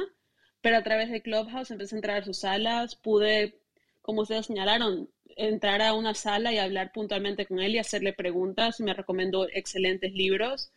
[0.62, 3.56] pero a través de Clubhouse empecé a entrar a sus salas, pude,
[4.02, 8.80] como ustedes señalaron, entrar a una sala y hablar puntualmente con él y hacerle preguntas.
[8.82, 10.72] Me recomendó excelentes libros.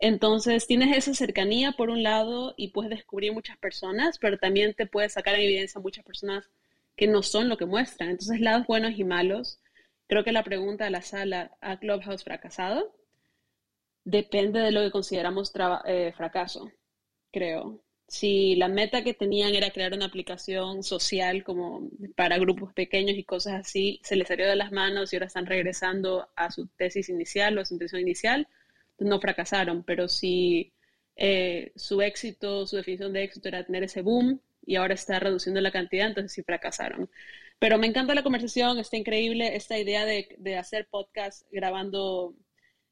[0.00, 4.86] Entonces, tienes esa cercanía por un lado y puedes descubrir muchas personas, pero también te
[4.86, 6.48] puedes sacar en evidencia muchas personas
[6.96, 8.10] que no son lo que muestran.
[8.10, 9.60] Entonces, lados buenos y malos.
[10.06, 12.94] Creo que la pregunta de la sala a Clubhouse fracasado
[14.04, 15.52] depende de lo que consideramos
[15.86, 16.70] eh, fracaso,
[17.32, 23.16] creo si la meta que tenían era crear una aplicación social como para grupos pequeños
[23.16, 26.66] y cosas así, se les salió de las manos y ahora están regresando a su
[26.76, 28.48] tesis inicial o a su intención inicial,
[28.96, 30.72] pues no fracasaron, pero si
[31.14, 35.60] eh, su éxito, su definición de éxito era tener ese boom y ahora está reduciendo
[35.60, 37.10] la cantidad, entonces sí fracasaron.
[37.58, 42.36] Pero me encanta la conversación, está increíble esta idea de, hacer podcast grabando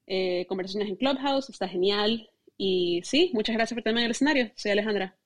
[0.09, 2.31] eh, conversaciones en Clubhouse, está genial.
[2.57, 4.51] Y sí, muchas gracias por tenerme en el escenario.
[4.57, 5.17] Soy Alejandra.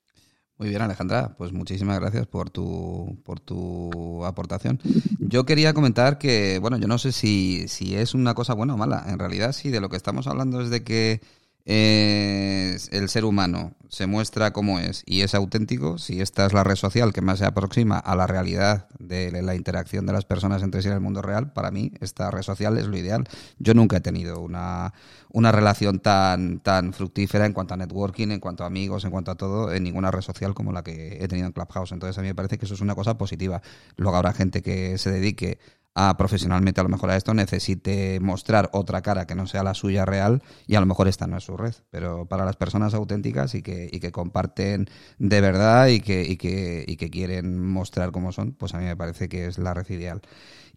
[0.58, 4.78] Muy bien, Alejandra, pues muchísimas gracias por tu, por tu aportación.
[5.20, 8.76] Yo quería comentar que, bueno, yo no sé si, si es una cosa buena o
[8.76, 9.06] mala.
[9.08, 11.22] En realidad, sí, de lo que estamos hablando es de que
[11.64, 16.76] el ser humano se muestra como es y es auténtico, si esta es la red
[16.76, 20.82] social que más se aproxima a la realidad de la interacción de las personas entre
[20.82, 23.28] sí en el mundo real, para mí esta red social es lo ideal.
[23.58, 24.94] Yo nunca he tenido una,
[25.30, 29.30] una relación tan, tan fructífera en cuanto a networking, en cuanto a amigos, en cuanto
[29.30, 31.92] a todo, en ninguna red social como la que he tenido en Clubhouse.
[31.92, 33.62] Entonces a mí me parece que eso es una cosa positiva.
[33.96, 35.58] Luego habrá gente que se dedique
[35.94, 39.74] a profesionalmente a lo mejor a esto necesite mostrar otra cara que no sea la
[39.74, 41.74] suya real y a lo mejor esta no es su red.
[41.90, 46.36] Pero para las personas auténticas y que, y que comparten de verdad y que, y
[46.36, 49.74] que, y que quieren mostrar cómo son, pues a mí me parece que es la
[49.74, 50.22] red ideal.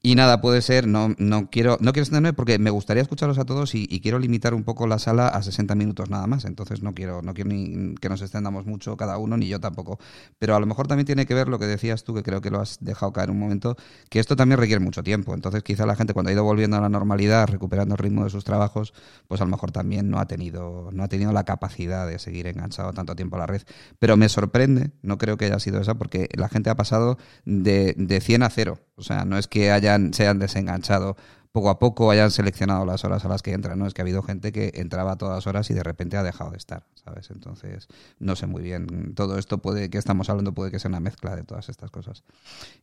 [0.05, 3.45] Y nada, puede ser, no, no quiero no quiero extenderme porque me gustaría escucharlos a
[3.45, 6.45] todos y, quiero limitar un poco la sala a 60 minutos nada más.
[6.45, 9.97] Entonces no quiero no quiero ni que nos extendamos mucho cada uno, ni yo tampoco.
[10.37, 12.51] Pero a lo mejor también tiene que ver lo que decías tú, que creo que
[12.51, 13.77] lo has dejado caer un momento,
[14.09, 15.33] que esto también requiere mucho tiempo.
[15.33, 18.29] Entonces quizá la gente cuando ha ido volviendo a la normalidad, recuperando el ritmo de
[18.29, 18.93] sus trabajos,
[19.29, 22.47] pues a lo mejor también no ha tenido, no ha tenido la capacidad de seguir
[22.47, 23.61] enganchado tanto tiempo a la red.
[23.99, 27.93] Pero me sorprende, no creo que haya sido esa, porque la gente ha pasado de,
[27.97, 28.79] de 100 a 0.
[28.95, 31.15] O sea, no es que hayan, se hayan desenganchado
[31.55, 33.87] poco a poco, hayan seleccionado las horas a las que entran, ¿no?
[33.87, 36.51] Es que ha habido gente que entraba a todas horas y de repente ha dejado
[36.51, 37.31] de estar, ¿sabes?
[37.31, 37.87] Entonces,
[38.19, 39.15] no sé muy bien.
[39.15, 42.25] Todo esto puede, que estamos hablando, puede que sea una mezcla de todas estas cosas.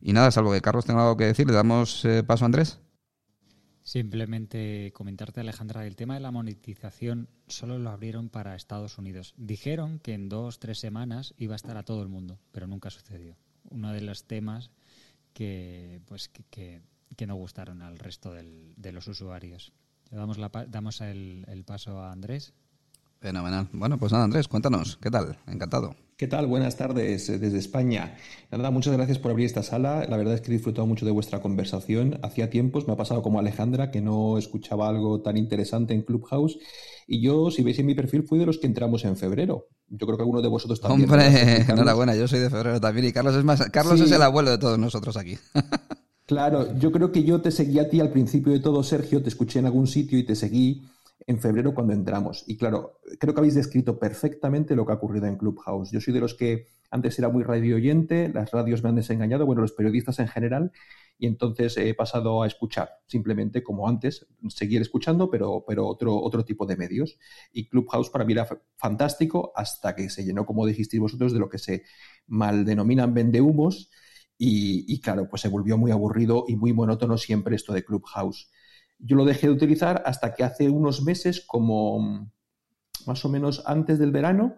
[0.01, 2.79] Y nada, salvo que Carlos tenga algo que decir, ¿le damos eh, paso a Andrés?
[3.83, 9.35] Simplemente comentarte, Alejandra, el tema de la monetización solo lo abrieron para Estados Unidos.
[9.37, 12.89] Dijeron que en dos, tres semanas iba a estar a todo el mundo, pero nunca
[12.89, 13.37] sucedió.
[13.69, 14.71] Uno de los temas
[15.33, 16.81] que, pues, que, que,
[17.25, 19.73] no gustaron al resto del, de los usuarios.
[20.11, 22.53] Damos, la, damos el, el paso a Andrés.
[23.19, 23.69] Fenomenal.
[23.71, 25.37] Bueno, pues nada, Andrés, cuéntanos, ¿qué tal?
[25.47, 25.95] Encantado.
[26.17, 26.45] ¿Qué tal?
[26.45, 28.17] Buenas tardes eh, desde España.
[28.51, 30.05] Nada, muchas gracias por abrir esta sala.
[30.07, 32.19] La verdad es que he disfrutado mucho de vuestra conversación.
[32.21, 36.59] Hacía tiempos, me ha pasado como Alejandra, que no escuchaba algo tan interesante en Clubhouse.
[37.07, 39.69] Y yo, si veis en mi perfil, fui de los que entramos en febrero.
[39.87, 41.09] Yo creo que alguno de vosotros también.
[41.09, 43.07] Hombre, enhorabuena, yo soy de febrero también.
[43.07, 45.37] Y Carlos es más, Carlos es el abuelo de todos nosotros aquí.
[46.25, 49.29] claro, yo creo que yo te seguí a ti al principio de todo, Sergio, te
[49.29, 50.83] escuché en algún sitio y te seguí
[51.25, 52.43] en febrero cuando entramos.
[52.47, 55.91] Y claro, creo que habéis descrito perfectamente lo que ha ocurrido en Clubhouse.
[55.91, 59.45] Yo soy de los que antes era muy radio oyente, las radios me han desengañado,
[59.45, 60.71] bueno, los periodistas en general,
[61.17, 66.45] y entonces he pasado a escuchar, simplemente como antes, seguir escuchando, pero, pero otro, otro
[66.45, 67.17] tipo de medios.
[67.51, 71.49] Y Clubhouse para mí era fantástico hasta que se llenó, como dijisteis vosotros, de lo
[71.49, 71.83] que se
[72.27, 73.89] mal denominan vendehumos.
[74.45, 78.51] Y, claro, pues se volvió muy aburrido y muy monótono siempre esto de Clubhouse.
[78.99, 82.29] Yo lo dejé de utilizar hasta que hace unos meses, como
[83.05, 84.57] más o menos antes del verano,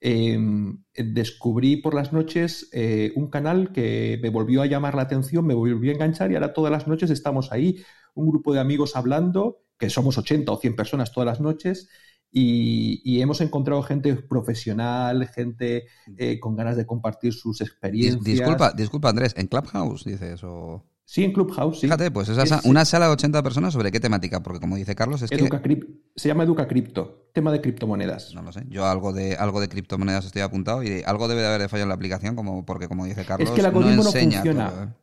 [0.00, 5.46] em, descubrí por las noches eh, un canal que me volvió a llamar la atención,
[5.46, 8.96] me volvió a enganchar y ahora todas las noches estamos ahí, un grupo de amigos
[8.96, 11.88] hablando, que somos 80 o 100 personas todas las noches,
[12.32, 15.84] y, hemos encontrado gente profesional, gente
[16.16, 18.24] eh, con ganas de compartir sus experiencias.
[18.24, 20.84] Disculpa, disculpa Andrés, ¿en Clubhouse dices o...?
[21.04, 21.86] Sí, en Clubhouse, sí.
[21.86, 25.20] Fíjate, pues esa, una sala de 80 personas sobre qué temática, porque como dice Carlos,
[25.20, 25.36] es que...
[26.16, 28.34] Se llama Educa Cripto, tema de criptomonedas.
[28.34, 31.48] No lo sé, yo algo de algo de criptomonedas estoy apuntado y algo debe de
[31.48, 34.04] haber de fallo en la aplicación, como porque como dice Carlos, es que el algoritmo
[34.04, 34.68] no, funciona.
[34.68, 35.01] ¿eh?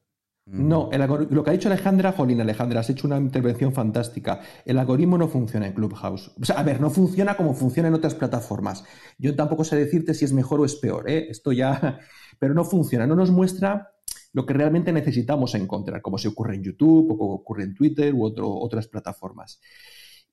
[0.52, 0.90] No,
[1.30, 4.40] lo que ha dicho Alejandra, Jolín, Alejandra, has hecho una intervención fantástica.
[4.66, 6.32] El algoritmo no funciona en Clubhouse.
[6.42, 8.84] O sea, a ver, no funciona como funciona en otras plataformas.
[9.20, 11.28] Yo tampoco sé decirte si es mejor o es peor, ¿eh?
[11.30, 12.00] Esto ya.
[12.40, 13.92] Pero no funciona, no nos muestra
[14.34, 18.24] lo que realmente necesitamos encontrar, como se ocurre en YouTube o ocurre en Twitter u
[18.24, 19.60] otras plataformas.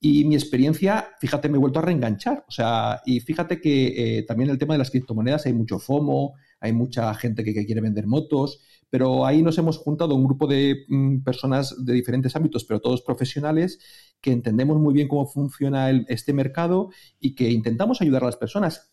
[0.01, 2.45] Y mi experiencia, fíjate, me he vuelto a reenganchar.
[2.47, 6.35] O sea, y fíjate que eh, también el tema de las criptomonedas hay mucho FOMO,
[6.61, 10.85] hay mucha gente que, quiere vender motos, pero ahí nos hemos juntado un grupo de
[10.89, 13.79] mm, personas de diferentes ámbitos, pero todos profesionales,
[14.21, 18.93] que entendemos muy bien cómo funciona este mercado y que intentamos ayudar a las personas.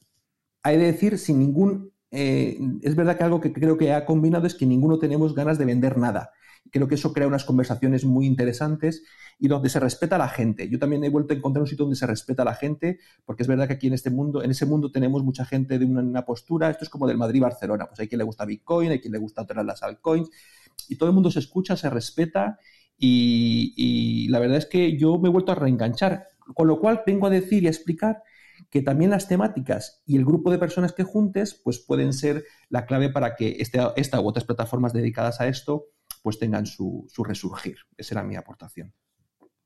[0.64, 4.46] Hay de decir, sin ningún eh, es verdad que algo que creo que ha combinado
[4.46, 6.32] es que ninguno tenemos ganas de vender nada.
[6.74, 9.04] Creo que eso crea unas conversaciones muy interesantes
[9.38, 10.68] y donde se respeta a la gente.
[10.70, 13.44] Yo también he vuelto a encontrar un sitio donde se respeta a la gente, porque
[13.44, 16.26] es verdad que aquí en este mundo, en ese mundo tenemos mucha gente de una,
[16.26, 19.20] postura, esto es como del Madrid-Barcelona, pues hay quien le gusta Bitcoin, hay quien le
[19.20, 20.32] gusta otras las altcoins,
[20.90, 22.58] y todo el mundo se escucha, se respeta,
[22.98, 27.04] y, y la verdad es que yo me he vuelto a reenganchar, con lo cual
[27.06, 28.24] vengo a decir y a explicar
[28.70, 32.86] que también las temáticas y el grupo de personas que juntes pues pueden ser la
[32.86, 35.90] clave para que este, esta u otras plataformas dedicadas a esto
[36.24, 37.78] pues tengan su, resurgir.
[37.98, 38.96] Esa era mi aportación.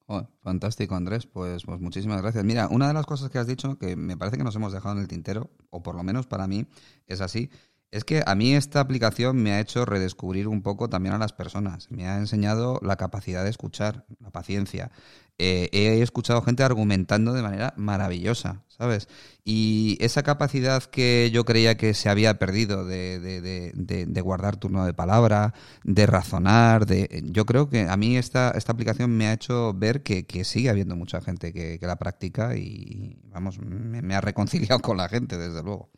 [0.08, 1.28] Oh, fantástico, Andrés.
[1.28, 2.44] Pues, pues muchísimas gracias.
[2.44, 4.96] Mira, una de las cosas que has dicho que me parece que nos hemos dejado
[4.96, 6.68] en el tintero, o por lo menos para mí
[7.06, 7.50] es así,
[7.92, 11.34] es que a mí esta aplicación me ha hecho redescubrir un poco también a las
[11.34, 11.90] personas.
[11.90, 14.92] Me ha enseñado la capacidad de escuchar, la paciencia.
[15.40, 19.08] Eh, he escuchado gente argumentando de manera maravillosa, ¿sabes?
[19.46, 24.94] Y esa capacidad que yo creía que se había perdido de, de, guardar turno de
[24.94, 29.74] palabra, de razonar, de, yo creo que a mí esta, esta aplicación me ha hecho
[29.76, 34.98] ver que, sigue habiendo mucha gente que, la practica y, vamos, me ha reconciliado con
[34.98, 35.92] la gente, desde luego.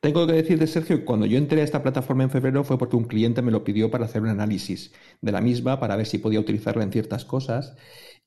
[0.00, 2.78] Tengo que decir de Sergio que cuando yo entré a esta plataforma en febrero fue
[2.78, 6.06] porque un cliente me lo pidió para hacer un análisis de la misma, para ver
[6.06, 7.76] si podía utilizarla en ciertas cosas.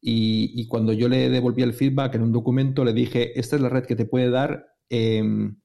[0.02, 3.70] Y, cuando yo le devolví el feedback en un documento, le dije, esta es la
[3.70, 5.62] red que te puede dar em,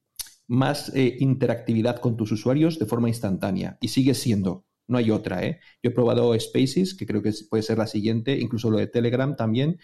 [0.47, 3.79] más eh, interactividad con tus usuarios de forma instantánea.
[3.81, 5.43] Y sigue siendo, no hay otra.
[5.45, 5.61] ¿eh?
[5.83, 9.37] Yo he probado Spaces, que creo que puede ser la siguiente, incluso lo de Telegram
[9.37, 9.79] también.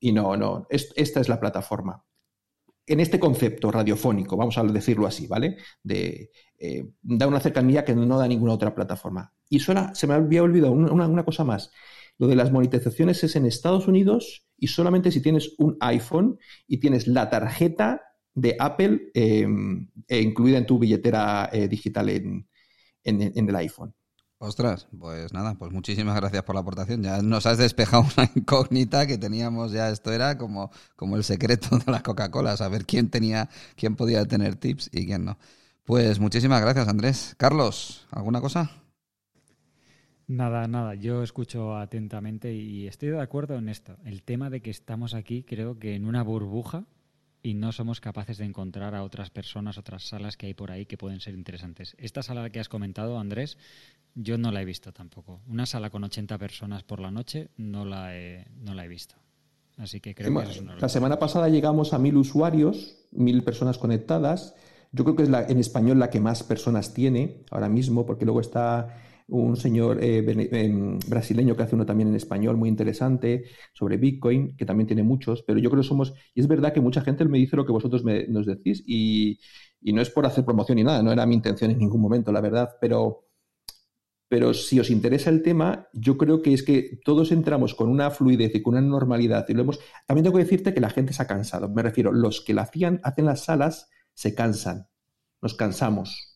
[0.00, 2.04] Y no, no, esta es la plataforma
[2.86, 5.56] en este concepto radiofónico, vamos a decirlo así, ¿vale?
[5.82, 9.32] De, eh, da una cercanía que no da ninguna otra plataforma.
[9.48, 11.70] Y suena, se me había olvidado una, cosa más.
[12.18, 16.78] Lo de las monetizaciones es en Estados Unidos y solamente si tienes un iPhone y
[16.78, 18.02] tienes la tarjeta
[18.34, 22.46] de Apple em, e incluida en tu billetera eh, digital en,
[23.04, 23.94] el iPhone.
[24.44, 27.00] Ostras, pues nada, pues muchísimas gracias por la aportación.
[27.04, 29.88] Ya nos has despejado una incógnita que teníamos ya.
[29.88, 34.56] Esto era como, como el secreto de la Coca-Cola, saber quién tenía, quién podía tener
[34.56, 35.38] tips y quién no.
[35.84, 37.36] Pues muchísimas gracias, Andrés.
[37.38, 38.72] Carlos, ¿alguna cosa?
[40.26, 43.96] Nada, nada, yo escucho atentamente y estoy de acuerdo en esto.
[44.04, 46.84] El tema de que estamos aquí, creo que en una burbuja
[47.42, 50.86] y no somos capaces de encontrar a otras personas, otras salas que hay por ahí
[50.86, 51.96] que pueden ser interesantes.
[51.98, 53.58] Esta sala que has comentado, Andrés,
[54.14, 55.40] yo no la he visto tampoco.
[55.48, 59.16] Una sala con 80 personas por la noche no la he, no la he visto.
[59.78, 64.54] Así que creo que es La semana pasada llegamos a mil usuarios, mil personas conectadas.
[64.92, 68.26] Yo creo que es la, en español la que más personas tiene ahora mismo, porque
[68.26, 68.98] luego está
[69.28, 70.18] un señor eh,
[70.52, 75.02] em, brasileño que hace uno también en español muy interesante sobre Bitcoin, que también tiene
[75.02, 77.64] muchos, pero yo creo que somos, y es verdad que mucha gente me dice lo
[77.64, 79.38] que vosotros me, nos decís, y,
[79.80, 82.30] y no es por hacer promoción ni nada, no era mi intención en ningún momento,
[82.30, 83.31] la verdad, pero
[84.32, 88.10] pero si os interesa el tema, yo creo que es que todos entramos con una
[88.10, 89.44] fluidez y con una normalidad.
[89.50, 89.78] Y lo hemos...
[90.06, 91.68] También tengo que decirte que la gente se ha cansado.
[91.68, 94.88] Me refiero, los que la hacían, hacen las salas, se cansan.
[95.42, 96.34] Nos cansamos.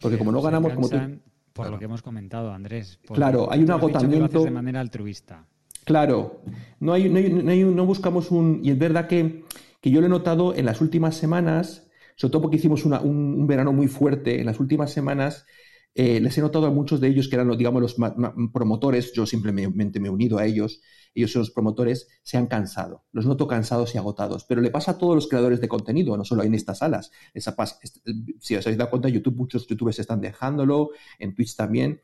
[0.00, 0.74] Porque como no ganamos...
[0.74, 0.88] como
[1.52, 3.00] Por lo que hemos comentado, Andrés.
[3.04, 4.44] Claro, hay un agotamiento.
[4.44, 5.44] de manera altruista.
[5.82, 6.40] Claro,
[6.78, 8.60] no, hay, no, buscamos un.
[8.62, 9.42] Y es verdad que,
[9.82, 13.72] yo lo he notado en las últimas semanas, sobre todo porque hicimos un, un verano
[13.72, 15.46] muy fuerte, en las últimas semanas
[15.94, 17.96] eh, les he notado a muchos de ellos que eran, digamos, los
[18.52, 20.80] promotores, yo simplemente me he unido a ellos,
[21.14, 23.04] ellos son los promotores, se han cansado.
[23.12, 24.44] Los noto cansados y agotados.
[24.44, 27.12] Pero le pasa a todos los creadores de contenido, no solo en estas salas.
[28.40, 32.02] si os habéis dado cuenta, en YouTube muchos youtubers están dejándolo, en Twitch también.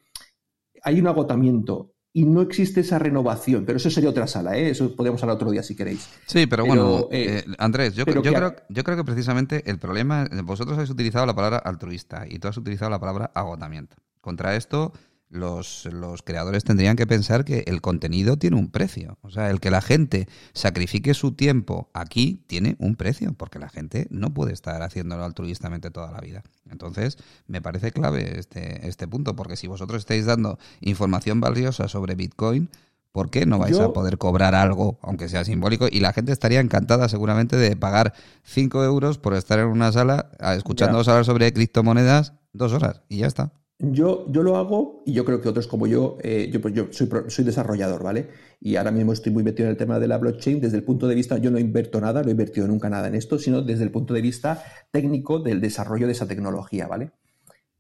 [0.83, 3.65] Hay un agotamiento y no existe esa renovación.
[3.65, 4.71] Pero eso sería otra sala, ¿eh?
[4.71, 6.09] eso podemos hablar otro día si queréis.
[6.27, 10.77] Sí, pero, bueno, eh, eh, Andrés, yo, creo, yo creo que precisamente el problema, vosotros
[10.77, 13.97] habéis utilizado la palabra altruista y tú has utilizado la palabra agotamiento.
[14.21, 14.93] Contra esto,
[15.31, 19.17] los, los, creadores tendrían que pensar que el contenido tiene un precio.
[19.23, 23.69] O sea, el que la gente sacrifique su tiempo aquí tiene un precio, porque la
[23.69, 26.43] gente no puede estar haciéndolo altruistamente toda la vida.
[26.69, 27.17] Entonces,
[27.47, 32.69] me parece clave este, este punto, porque si vosotros estáis dando información valiosa sobre Bitcoin,
[33.13, 35.87] ¿por qué no vais a poder cobrar algo, aunque sea simbólico?
[35.91, 38.15] Y la gente estaría encantada seguramente de pagar
[38.45, 43.27] 5 euros por estar en una sala escuchando hablar sobre criptomonedas dos horas y ya
[43.29, 43.53] está.
[43.83, 46.89] Yo, yo lo hago y yo creo que otros como yo, eh, yo, pues yo
[46.91, 48.29] soy, soy, desarrollador, ¿vale?
[48.61, 50.61] Y ahora mismo estoy muy metido en el tema de la blockchain.
[50.61, 53.15] Desde el punto de vista, yo no invierto nada, no he invertido nunca nada en
[53.15, 57.13] esto, sino desde el punto de vista técnico del desarrollo de esa tecnología, ¿vale?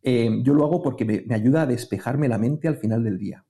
[0.03, 3.44] Eh, yo lo hago porque me, ayuda a despejarme la mente al final del día.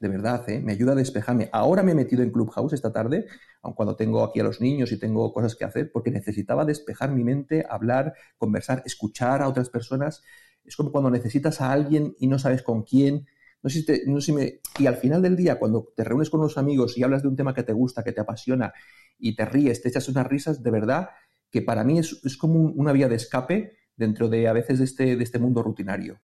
[0.00, 0.60] De verdad, ¿eh?
[0.60, 1.48] me ayuda a despejarme.
[1.52, 3.26] Ahora me he metido en Clubhouse esta tarde,
[3.62, 7.12] aun cuando tengo aquí a los niños y tengo cosas que hacer, porque necesitaba despejar
[7.12, 10.22] mi mente, hablar, conversar, escuchar a otras personas
[10.66, 13.26] es como cuando necesitas a alguien y no sabes con quién.
[13.62, 16.58] No sé si no sé y al final del día, cuando te reúnes con unos
[16.58, 18.72] amigos y hablas de un tema que te gusta, que te apasiona
[19.18, 21.08] y te ríes, te echas unas risas, de verdad
[21.50, 25.16] que para mí es, como una vía de escape dentro de a veces de este,
[25.16, 26.20] de este mundo rutinario.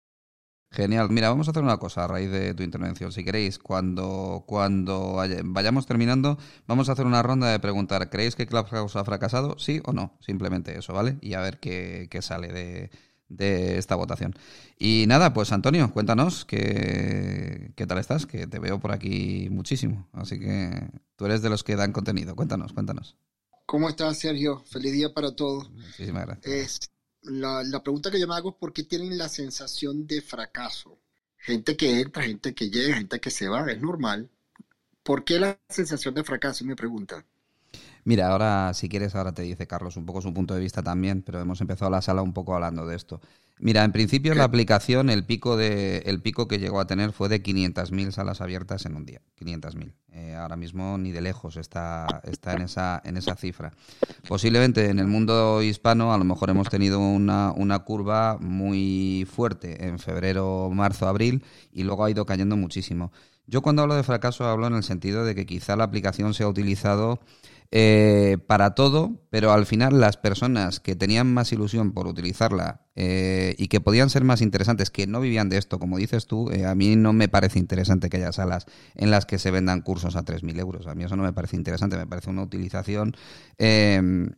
[0.72, 1.10] Genial.
[1.10, 3.12] Mira, vamos a hacer una cosa a raíz de tu intervención.
[3.12, 6.38] Si queréis, cuando, cuando vayamos terminando,
[6.68, 9.58] vamos a hacer una ronda de preguntar, ¿creéis que Clubhouse ha fracasado?
[9.58, 10.18] ¿Sí o no?
[10.20, 11.18] Simplemente eso, ¿vale?
[11.22, 12.92] Y a ver qué, qué sale de,
[13.30, 14.36] de esta votación.
[14.78, 20.08] Y nada, pues Antonio, cuéntanos qué, qué tal estás, que te veo por aquí muchísimo.
[20.14, 22.36] Así que tú eres de los que dan contenido.
[22.36, 23.16] Cuéntanos, cuéntanos.
[23.66, 24.64] ¿Cómo estás, Sergio?
[24.66, 25.70] Feliz día para todos.
[25.72, 26.54] Muchísimas gracias.
[26.54, 26.80] Es,
[27.22, 30.98] la, la, pregunta que yo me hago es por qué tienen la sensación de fracaso.
[31.38, 34.30] Gente que entra, gente que llega, gente que se va, es normal.
[35.04, 36.66] ¿Por qué la sensación de fracaso?
[36.66, 37.26] Me pregunta.
[38.10, 41.22] Mira, ahora si quieres, ahora te dice Carlos un poco su punto de vista también,
[41.22, 43.22] pero hemos empezado la sala un poco hablando de esto.
[43.60, 47.30] Mira, en principio la aplicación, el pico de el pico que llegó a tener fue
[47.30, 49.94] de 500.000 salas abiertas en un día, 500.000.
[50.14, 53.74] Eh, ahora mismo ni de lejos está está en esa en esa cifra.
[54.28, 59.86] Posiblemente en el mundo hispano a lo mejor hemos tenido una, una curva muy fuerte
[59.86, 63.12] en febrero, marzo, abril y luego ha ido cayendo muchísimo.
[63.46, 66.42] Yo cuando hablo de fracaso hablo en el sentido de que quizá la aplicación se
[66.42, 67.20] ha utilizado
[67.72, 73.56] eh, para todo, pero al final las personas que tenían más ilusión por utilizarla eh,
[73.58, 76.66] y que podían ser más interesantes, que no vivían de esto, como dices tú, eh,
[76.66, 80.18] a mí no me parece interesante que haya salas en las que se vendan cursos
[80.18, 80.86] a 3.000 euros.
[80.86, 83.16] A mí eso no me parece interesante, me parece una utilización,
[83.58, 84.32] em,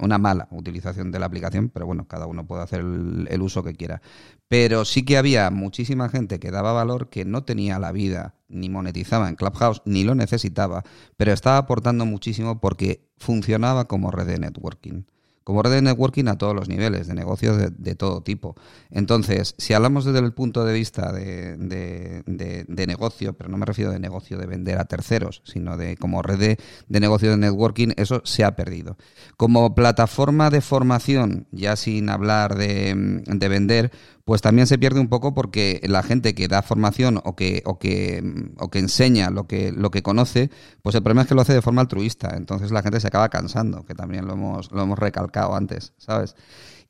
[0.00, 3.74] una mala utilización de la aplicación, pero bueno, cada uno puede hacer el uso que
[3.74, 4.02] quiera.
[4.48, 8.68] Pero sí que había muchísima gente que daba valor que no tenía la vida ni
[8.70, 10.82] monetizaba en Clubhouse, ni lo necesitaba,
[11.16, 15.04] pero estaba aportando muchísimo porque funcionaba como red de networking
[15.50, 18.54] como red de networking a todos los niveles, de negocios de, todo tipo.
[18.88, 23.90] Entonces, si hablamos desde el punto de vista de, de, negocio, pero no me refiero
[23.90, 28.22] de negocio de vender a terceros, sino de como red de, negocio de networking, eso
[28.24, 28.96] se ha perdido.
[29.36, 32.94] Como plataforma de formación, ya sin hablar de,
[33.26, 33.90] vender,
[34.24, 37.78] pues también se pierde un poco porque la gente que da formación o que, o
[37.78, 38.22] que,
[38.58, 40.50] o que enseña lo que, lo que conoce,
[40.82, 42.34] pues el problema es que lo hace de forma altruista.
[42.36, 46.36] Entonces la gente se acaba cansando, que también lo hemos, lo hemos recalcado antes, ¿sabes?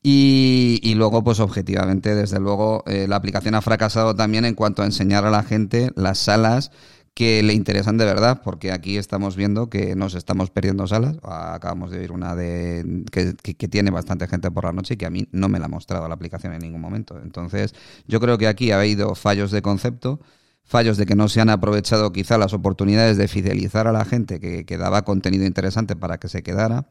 [0.03, 4.81] Y, y, luego, pues objetivamente, desde luego, eh, la aplicación ha fracasado también en cuanto
[4.81, 6.70] a enseñar a la gente las salas
[7.15, 11.19] que le interesan de verdad, porque aquí estamos viendo que nos estamos perdiendo salas.
[11.23, 15.11] Acabamos de oír una de que, tiene bastante gente por la noche y que a
[15.11, 17.21] mí no me la ha mostrado la aplicación en ningún momento.
[17.23, 17.75] Entonces,
[18.07, 20.21] yo creo que aquí ha habido fallos de concepto,
[20.65, 24.41] fallos de que no se han aprovechado quizá las oportunidades de fidelizar a la gente
[24.41, 26.87] que, que daba contenido interesante para que se quedara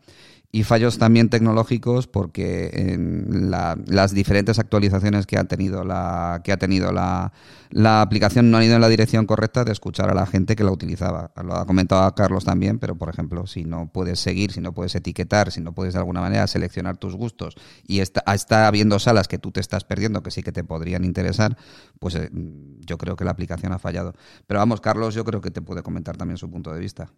[0.52, 6.58] y fallos también tecnológicos porque en las diferentes actualizaciones que ha tenido la que ha
[6.58, 7.34] tenido la,
[7.70, 10.64] la, aplicación no han ido en la dirección correcta de escuchar a la gente que
[10.64, 11.32] la utilizaba.
[11.43, 14.95] Lo ha comentado Carlos también, pero por ejemplo, si no puedes seguir, si no puedes
[14.95, 19.28] etiquetar, si no puedes de alguna manera seleccionar tus gustos y está, está habiendo salas
[19.28, 21.58] que tú te estás perdiendo que sí que te podrían interesar,
[22.00, 24.14] pues eh, yo creo que la aplicación ha fallado.
[24.47, 27.12] Pero vamos, Carlos, yo creo que te puede comentar también su punto de vista.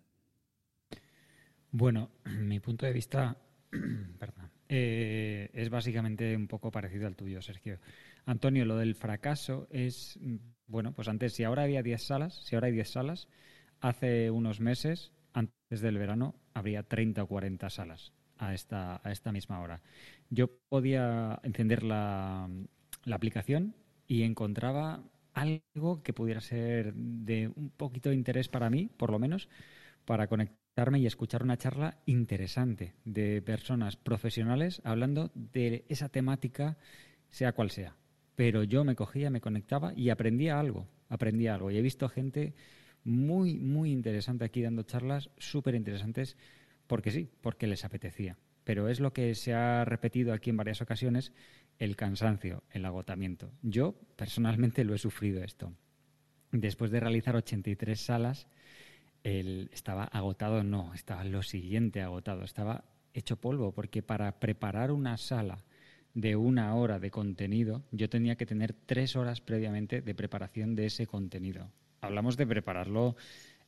[1.72, 3.38] Bueno, mi punto de vista,
[4.69, 7.80] eh, es básicamente un poco parecido al tuyo, Sergio.
[8.26, 10.19] Antonio, lo del fracaso es,
[10.67, 13.28] bueno, pues antes, si ahora había 10 salas, si ahora hay 10 salas,
[13.80, 19.32] hace unos meses, antes del verano, habría 30 o 40 salas a esta, a esta
[19.32, 19.82] misma hora.
[20.30, 22.49] Yo podía encender la,
[23.05, 23.76] la aplicación
[24.07, 25.03] y encontraba
[25.34, 29.49] algo que pudiera ser de un poquito de interés para mí, por lo menos,
[30.05, 36.78] para conectarme y escuchar una charla interesante de personas profesionales hablando de esa temática,
[37.30, 37.95] sea cual sea.
[38.36, 41.72] Pero yo me cogía, me conectaba y aprendía algo, aprendía algo.
[41.72, 42.55] Y he visto gente
[43.03, 46.38] muy, muy interesante aquí dando charlas, súper interesantes,
[46.88, 48.38] porque sí, porque les apetecía.
[48.63, 51.34] Pero es lo que se ha repetido aquí en varias ocasiones,
[51.80, 53.51] el cansancio, el agotamiento.
[53.61, 55.74] Yo personalmente lo he sufrido esto.
[56.51, 58.47] Después de realizar 83 salas,
[59.24, 65.17] él estaba agotado, no, estaba lo siguiente agotado, estaba hecho polvo, porque para preparar una
[65.17, 65.63] sala
[66.13, 70.88] de una hora de contenido, yo tenía que tener tres horas previamente de preparación de
[70.88, 71.72] ese contenido.
[72.01, 73.15] Hablamos de prepararlo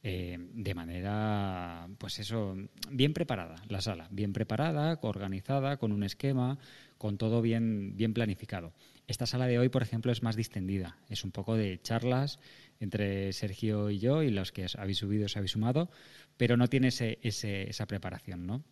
[0.05, 2.57] eh, de manera, pues eso,
[2.91, 6.59] bien preparada, la sala, bien preparada, organizada, con un esquema,
[6.97, 8.73] con todo bien, bien planificado.
[9.07, 12.39] Esta sala de hoy, por ejemplo, es más distendida, es un poco de charlas
[12.81, 15.89] entre Sergio y yo y los que habéis subido os habéis sumado,
[16.35, 18.63] pero no tiene ese, esa preparación, ¿no?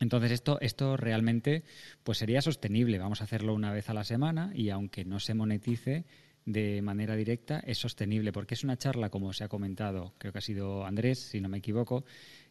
[0.00, 1.62] Entonces esto, esto realmente
[2.02, 2.98] pues sería sostenible.
[2.98, 6.06] Vamos a hacerlo una vez a la semana y aunque no se monetice
[6.46, 10.38] de manera directa, es sostenible porque es una charla, como se ha comentado, creo que
[10.38, 12.04] ha sido Andrés, si no me equivoco,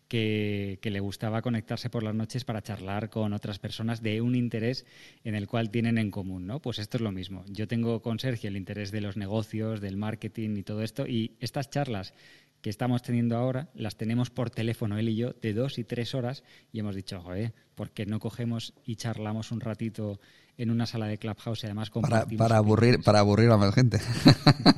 [0.09, 4.85] que, le gustaba conectarse por las noches para charlar con otras personas de un interés
[5.23, 6.59] en el cual tienen en común, ¿no?
[6.59, 7.45] Pues esto es lo mismo.
[7.47, 11.37] Yo tengo con Sergio el interés de los negocios, del marketing y todo esto, y
[11.39, 12.13] estas charlas
[12.61, 16.13] que estamos teniendo ahora las tenemos por teléfono él y yo de dos y tres
[16.13, 20.19] horas y hemos dicho, joder, ¿por qué no cogemos y charlamos un ratito
[20.59, 23.99] en una sala de Clubhouse y además para, para aburrir para aburrir a más gente?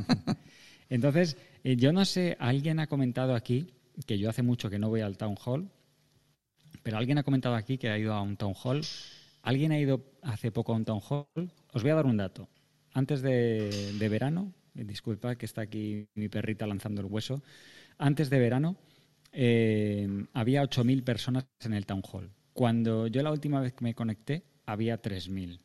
[0.89, 3.73] Entonces, eh, yo no sé, alguien ha comentado aquí
[4.05, 5.69] que yo hace mucho que no voy al town hall,
[6.84, 8.82] pero alguien ha comentado aquí que ha ido a un town hall.
[9.41, 11.51] ¿Alguien ha ido hace poco a un town hall?
[11.73, 12.47] Os voy a dar un dato.
[12.93, 17.41] Antes de, verano, eh, disculpa que está aquí mi perrita lanzando el hueso,
[17.97, 18.75] antes de verano
[19.32, 22.29] eh, había 8.000 personas en el town hall.
[22.53, 25.59] Cuando yo la última vez que me conecté había 3.000.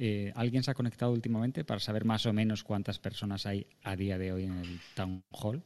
[0.00, 3.96] Eh, ¿Alguien se ha conectado últimamente para saber más o menos cuántas personas hay a
[3.96, 5.64] día de hoy en el town hall?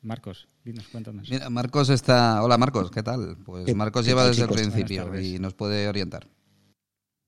[0.00, 1.28] Marcos, dinos, cuéntanos.
[1.28, 2.40] Mira, Marcos está.
[2.40, 3.36] Hola, Marcos, ¿qué tal?
[3.44, 6.28] Pues Marcos lleva desde el principio y nos puede orientar.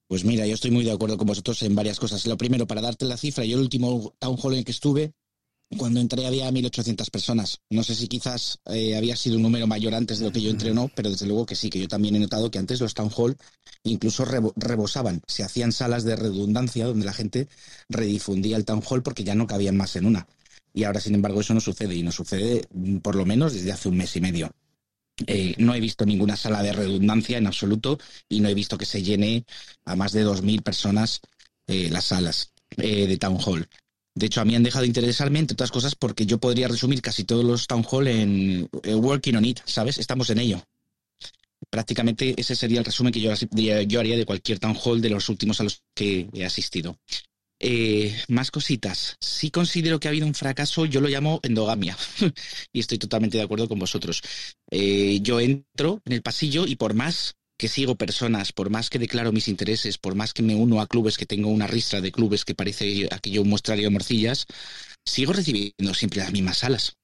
[0.06, 2.24] Pues mira, yo estoy muy de acuerdo con vosotros en varias cosas.
[2.26, 5.14] Lo primero, para darte la cifra, yo el último town hall en el que estuve,
[5.76, 7.60] cuando entré había 1.800 personas.
[7.70, 10.50] No sé si quizás eh, había sido un número mayor antes de lo que yo
[10.50, 12.80] entré o no, pero desde luego que sí, que yo también he notado que antes
[12.80, 13.36] los town hall
[13.84, 15.22] incluso rebosaban.
[15.26, 17.48] Se hacían salas de redundancia donde la gente
[17.88, 20.26] redifundía el town hall porque ya no cabían más en una.
[20.74, 23.72] Y ahora, sin embargo, eso no sucede y no sucede mm, por lo menos desde
[23.72, 24.50] hace un mes y medio.
[25.26, 27.98] Eh, no he visto ninguna sala de redundancia en absoluto
[28.28, 29.44] y no he visto que se llene
[29.84, 31.20] a más de 2.000 personas
[31.66, 33.68] eh, las salas eh, de Town Hall.
[34.14, 37.00] De hecho, a mí han dejado de interesarme, entre otras cosas, porque yo podría resumir
[37.00, 39.98] casi todos los Town Hall en Working on It, ¿sabes?
[39.98, 40.62] Estamos en ello.
[41.70, 45.28] Prácticamente ese sería el resumen que yo, yo haría de cualquier Town Hall de los
[45.28, 46.98] últimos a los que he asistido.
[47.64, 49.16] Eh, más cositas.
[49.20, 51.96] Si considero que ha habido un fracaso, yo lo llamo endogamia.
[52.72, 54.20] y estoy totalmente de acuerdo con vosotros.
[54.70, 58.98] Eh, yo entro en el pasillo y por más que sigo personas, por más que
[58.98, 62.12] declaro mis intereses, por más que me uno a clubes, que tengo una ristra de
[62.12, 64.46] clubes que parece aquello un muestrario de morcillas,
[65.04, 66.96] sigo recibiendo siempre las mismas salas.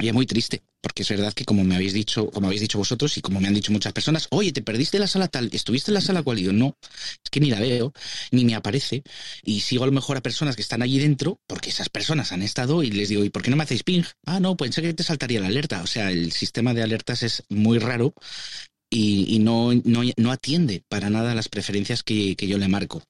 [0.00, 2.78] Y es muy triste, porque es verdad que como me habéis dicho, como habéis dicho
[2.78, 5.90] vosotros y como me han dicho muchas personas, oye, te perdiste la sala tal, estuviste
[5.90, 7.92] en la sala cual, y yo no, es que ni la veo,
[8.30, 9.02] ni me aparece,
[9.42, 12.42] y sigo a lo mejor a personas que están allí dentro, porque esas personas han
[12.42, 14.04] estado y les digo, ¿y por qué no me hacéis ping?
[14.24, 15.82] Ah, no, pensé que te saltaría la alerta.
[15.82, 18.14] O sea, el sistema de alertas es muy raro
[18.90, 23.02] y, no, no, atiende para nada las preferencias que, que yo le marco.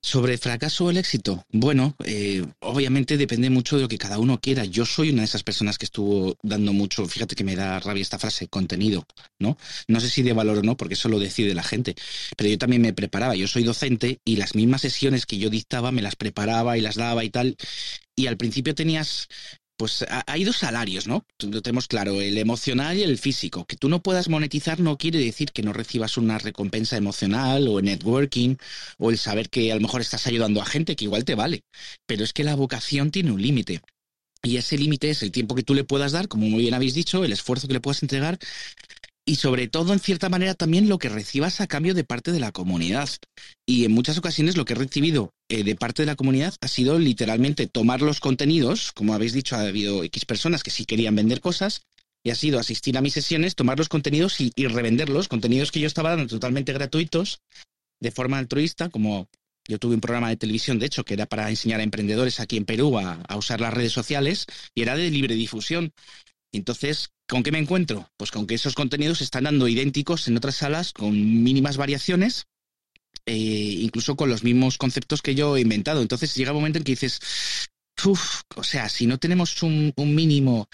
[0.00, 4.40] Sobre fracaso o el éxito, bueno, eh, obviamente depende mucho de lo que cada uno
[4.40, 4.64] quiera.
[4.64, 8.02] Yo soy una de esas personas que estuvo dando mucho, fíjate que me da rabia
[8.02, 9.04] esta frase, contenido,
[9.40, 9.58] ¿no?
[9.88, 11.96] No sé si de valor o no, porque eso lo decide la gente,
[12.36, 15.90] pero yo también me preparaba, yo soy docente y las mismas sesiones que yo dictaba
[15.90, 17.56] me las preparaba y las daba y tal,
[18.14, 19.28] y al principio tenías
[19.78, 21.24] pues hay dos salarios, ¿no?
[21.40, 23.64] Lo tenemos claro, el emocional y el físico.
[23.64, 27.80] Que tú no puedas monetizar no quiere decir que no recibas una recompensa emocional o
[27.80, 28.56] networking
[28.98, 31.62] o el saber que a lo mejor estás ayudando a gente que igual te vale.
[32.06, 33.80] Pero es que la vocación tiene un límite.
[34.42, 36.94] Y ese límite es el tiempo que tú le puedas dar, como muy bien habéis
[36.94, 38.38] dicho, el esfuerzo que le puedas entregar
[39.28, 42.40] y sobre todo, en cierta manera, también lo que recibas a cambio de parte de
[42.40, 43.10] la comunidad.
[43.66, 46.68] Y en muchas ocasiones lo que he recibido eh, de parte de la comunidad ha
[46.68, 51.16] sido literalmente tomar los contenidos, como habéis dicho, ha habido X personas que sí querían
[51.16, 51.82] vender cosas,
[52.22, 55.86] y ha sido asistir a mis sesiones, tomar los contenidos y, revenderlos, contenidos que yo
[55.86, 57.40] estaba dando totalmente gratuitos,
[58.00, 59.28] de forma altruista, como
[59.66, 62.56] yo tuve un programa de televisión, de hecho, que era para enseñar a emprendedores aquí
[62.56, 65.92] en Perú a, a usar las redes sociales, y era de libre difusión.
[66.52, 68.10] Entonces, ¿con qué me encuentro?
[68.16, 72.46] Pues con que esos contenidos están dando idénticos en otras salas con mínimas variaciones,
[73.26, 76.02] eh, incluso con los mismos conceptos que yo he inventado.
[76.02, 77.20] Entonces llega un momento en que dices,
[78.04, 80.68] uff, o sea, si no tenemos un mínimo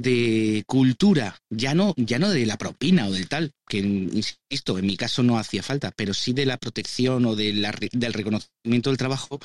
[0.00, 4.86] de cultura, ya no, ya no de la propina o del tal, que insisto, en
[4.86, 7.52] mi caso no hacía falta, pero sí de la protección o de
[7.92, 9.38] del reconocimiento del trabajo,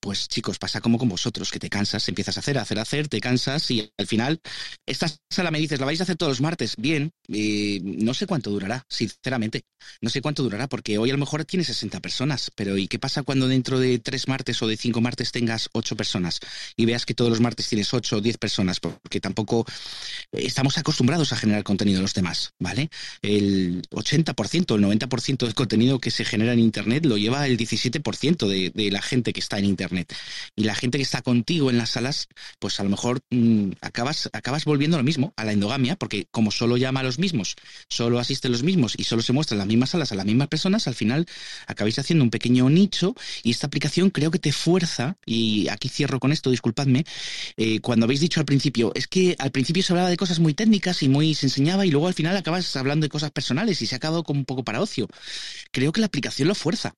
[0.00, 2.82] pues chicos, pasa como con vosotros, que te cansas, empiezas a hacer, a hacer, a
[2.82, 4.40] hacer, te cansas y al final,
[4.86, 8.26] esta sala me dices, la vais a hacer todos los martes, bien, eh, no sé
[8.26, 9.64] cuánto durará, sinceramente,
[10.00, 12.98] no sé cuánto durará, porque hoy a lo mejor tiene 60 personas, pero ¿y qué
[12.98, 16.40] pasa cuando dentro de tres martes o de cinco martes tengas ocho personas
[16.76, 18.80] y veas que todos los martes tienes ocho o diez personas?
[18.80, 19.66] Porque tampoco
[20.32, 22.90] estamos acostumbrados a generar contenido de los demás, ¿vale?
[23.22, 28.46] El 80%, el 90% del contenido que se genera en Internet lo lleva el 17%
[28.46, 30.14] de, de, la gente que está en Internet.
[30.56, 32.28] Y la gente que está contigo en las salas,
[32.58, 36.50] pues a lo mejor mm, acabas, acabas volviendo lo mismo, a la endogamia, porque como
[36.50, 37.56] solo llama a los mismos,
[37.88, 40.86] solo asisten los mismos y solo se muestran las mismas salas a las mismas personas,
[40.86, 41.26] al final
[41.66, 46.20] acabáis haciendo un pequeño nicho y esta aplicación creo que te fuerza, y aquí cierro
[46.20, 47.04] con esto, disculpadme,
[47.56, 50.54] eh, cuando habéis dicho al principio, es que al principio se hablaba de cosas muy
[50.54, 53.86] técnicas y muy se enseñaba y luego al final acabas hablando de cosas personales y
[53.86, 55.08] se ha acabado como un poco para ocio.
[55.72, 56.94] Creo que la aplicación lo fuerza.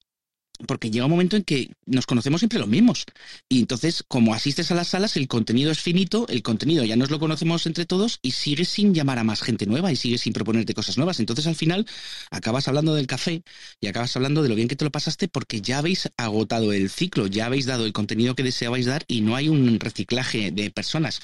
[0.67, 3.05] Porque llega un momento en que nos conocemos siempre los mismos.
[3.49, 7.11] Y entonces, como asistes a las salas, el contenido es finito, el contenido ya nos
[7.11, 10.33] lo conocemos entre todos y sigues sin llamar a más gente nueva y sigues sin
[10.33, 11.19] proponerte cosas nuevas.
[11.21, 11.87] Entonces, al final,
[12.31, 13.43] acabas hablando del café
[13.81, 16.91] y acabas hablando de lo bien que te lo pasaste porque ya habéis agotado el
[16.91, 20.71] ciclo, ya habéis dado el contenido que deseabais dar y no hay un reciclaje de
[20.71, 21.21] personas.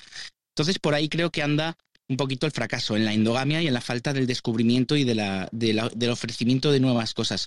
[0.59, 1.77] Entonces, por ahí creo que anda
[2.09, 5.15] un poquito el fracaso en la endogamia y en la falta del descubrimiento y de
[5.15, 7.47] la, del ofrecimiento de nuevas cosas.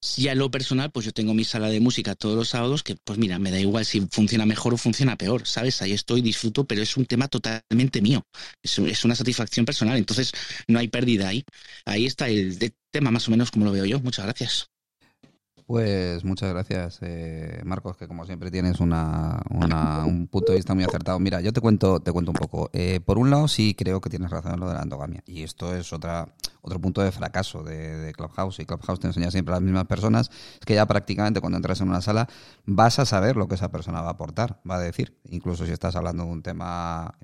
[0.00, 2.96] Si a lo personal, pues yo tengo mi sala de música todos los sábados, que
[2.96, 5.82] pues mira, me da igual si funciona mejor o funciona peor, ¿sabes?
[5.82, 8.26] Ahí estoy, disfruto, pero es un tema totalmente mío.
[8.60, 10.32] Es, es una satisfacción personal, entonces
[10.66, 11.44] no hay pérdida ahí.
[11.84, 12.58] Ahí está el
[12.90, 14.00] tema más o menos como lo veo yo.
[14.00, 14.68] Muchas gracias.
[15.68, 20.82] Pues muchas gracias, eh, Marcos, que como siempre tienes una, un punto de vista muy
[20.82, 21.18] acertado.
[21.18, 22.70] Mira, yo te cuento, te cuento un poco.
[22.72, 25.22] Eh, por un lado, sí creo que tienes razón en lo de la endogamia.
[25.26, 28.60] Y esto es otra, otro punto de fracaso de, Clubhouse.
[28.60, 30.30] Y Clubhouse te enseña siempre a las mismas personas.
[30.58, 32.30] Es que ya prácticamente cuando entras en una sala
[32.64, 35.18] vas a saber lo que esa persona va a aportar, va a decir.
[35.28, 37.14] Incluso si estás hablando de un tema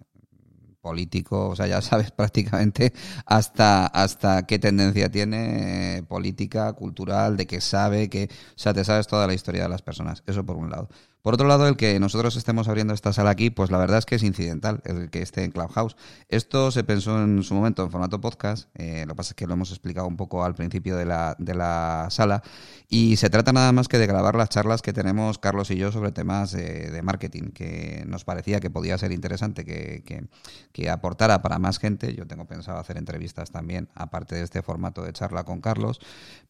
[0.84, 2.92] político, o sea, ya sabes prácticamente
[3.24, 8.84] hasta, hasta qué tendencia tiene eh, política, cultural, de qué sabe, que, o sea, te
[8.84, 10.22] sabes toda la historia de las personas.
[10.26, 10.88] Eso por un lado.
[11.24, 14.04] Por otro lado, el que nosotros estemos abriendo esta sala aquí, pues la verdad es
[14.04, 15.96] que es incidental, el que esté en Clubhouse.
[16.28, 19.46] Esto se pensó en su momento en formato podcast, eh, lo que pasa es que
[19.46, 22.42] lo hemos explicado un poco al principio de la, de la sala,
[22.90, 25.90] y se trata nada más que de grabar las charlas que tenemos Carlos y yo
[25.92, 30.28] sobre temas de, marketing, que nos parecía que podía ser interesante, que,
[30.72, 32.14] que, aportara para más gente.
[32.14, 36.00] Yo tengo pensado hacer entrevistas también, aparte de este formato de charla con Carlos,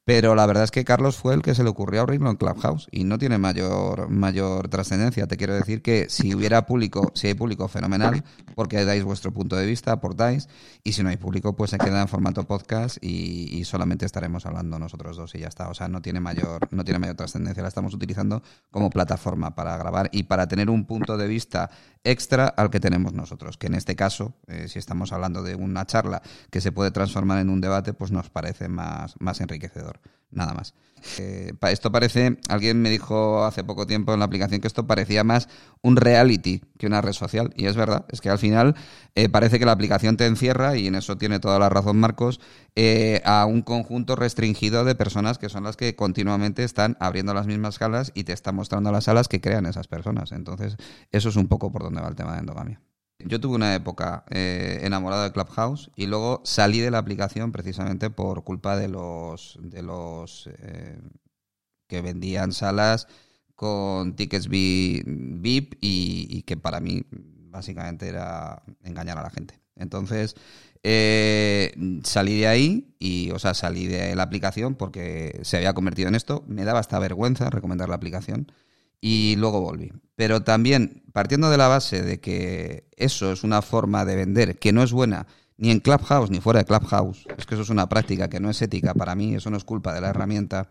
[0.04, 2.88] pero la verdad es que Carlos fue el que se le ocurrió abrirlo en Clubhouse
[2.90, 5.26] y no tiene mayor, mayor trascendencia.
[5.26, 8.22] Te quiero decir que si hubiera público, si hay público, fenomenal,
[8.54, 10.48] porque dais vuestro punto de vista, aportáis,
[10.82, 14.78] y si no hay público, pues se queda en formato podcast y, solamente estaremos hablando
[14.78, 15.70] nosotros dos y ya está.
[15.70, 17.62] O sea, no tiene mayor, no tiene mayor trascendencia.
[17.62, 21.70] La estamos utilizando como plataforma para grabar y para tener un punto de vista
[22.04, 25.86] extra al que tenemos nosotros, que en este caso, eh, si estamos hablando de una
[25.86, 30.00] charla que se puede transformar en un debate, pues nos parece más, más enriquecedor
[30.34, 30.74] nada más.
[31.18, 35.22] Eh, esto parece, alguien me dijo hace poco tiempo en la aplicación que esto parecía
[35.24, 35.48] más
[35.82, 37.52] un reality que una red social.
[37.56, 38.74] Y es verdad, es que al final
[39.14, 42.40] eh, parece que la aplicación te encierra, y en eso tiene toda la razón Marcos,
[42.74, 47.46] eh, a un conjunto restringido de personas que son las que continuamente están abriendo las
[47.46, 50.32] mismas salas y te están mostrando las salas que crean esas personas.
[50.32, 50.76] Entonces,
[51.12, 52.80] eso es un poco por donde va el tema de endogamia.
[53.26, 58.10] Yo tuve una época eh, enamorado de Clubhouse y luego salí de la aplicación precisamente
[58.10, 60.98] por culpa de los de los eh,
[61.88, 63.08] que vendían salas
[63.54, 69.58] con tickets VIP y, que para mí básicamente era engañar a la gente.
[69.76, 70.34] Entonces
[70.82, 71.72] eh,
[72.02, 76.14] salí de ahí y, o sea, salí de la aplicación porque se había convertido en
[76.14, 76.44] esto.
[76.46, 78.52] Me daba hasta vergüenza recomendar la aplicación
[79.06, 79.92] y luego volví.
[80.16, 84.72] Pero también partiendo de la base de que eso es una forma de vender que
[84.72, 85.26] no es buena
[85.58, 88.48] ni en Clubhouse ni fuera de Clubhouse, es que eso es una práctica que no
[88.48, 90.68] es ética para mí, eso no es culpa de la herramienta.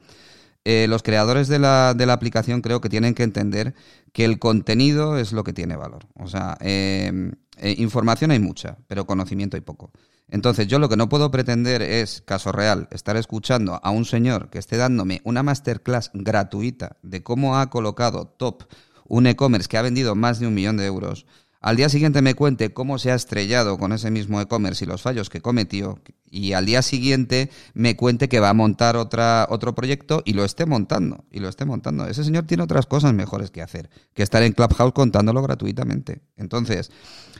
[0.65, 3.75] Eh, los creadores de la, de la, aplicación creo que tienen que entender
[4.13, 6.07] que el contenido es lo que tiene valor.
[6.15, 9.91] O sea, eh, eh, información hay mucha, pero conocimiento hay poco.
[10.33, 14.49] Entonces, yo lo que no puedo pretender es, caso real, estar escuchando a un señor
[14.49, 18.63] que esté dándome una masterclass gratuita de cómo ha colocado top
[19.07, 21.25] un e-commerce que ha vendido más de un millón de euros
[21.63, 25.01] al día siguiente me cuente cómo se ha estrellado con ese mismo e-commerce y los
[25.01, 25.97] fallos que cometió,
[26.29, 30.43] y al día siguiente me cuente que va a montar otra, otro proyecto y lo
[30.43, 32.05] esté montando, y lo esté montando.
[32.05, 36.21] Ese señor tiene otras cosas mejores que hacer, que estar en Clubhouse contándolo gratuitamente.
[36.35, 36.91] Entonces,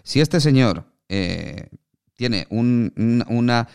[0.04, 1.68] si este señor eh,
[2.16, 3.68] tiene una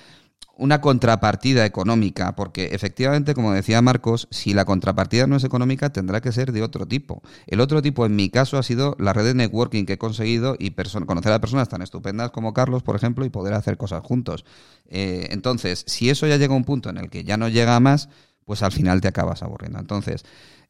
[0.59, 6.21] una contrapartida económica, porque efectivamente, como decía Marcos, si la contrapartida no es económica, tendrá
[6.21, 7.23] que ser de otro tipo.
[7.47, 10.57] El otro tipo, en mi caso, ha sido la red de networking que he conseguido
[10.59, 10.73] y
[11.07, 14.45] conocer a personas tan estupendas como Carlos, por ejemplo, y poder hacer cosas juntos.
[14.89, 17.79] Eh, entonces, si eso ya llega a un punto en el que ya no llega
[17.79, 18.09] más,
[18.45, 19.79] pues al final te acabas aburriendo.
[19.79, 20.25] Entonces,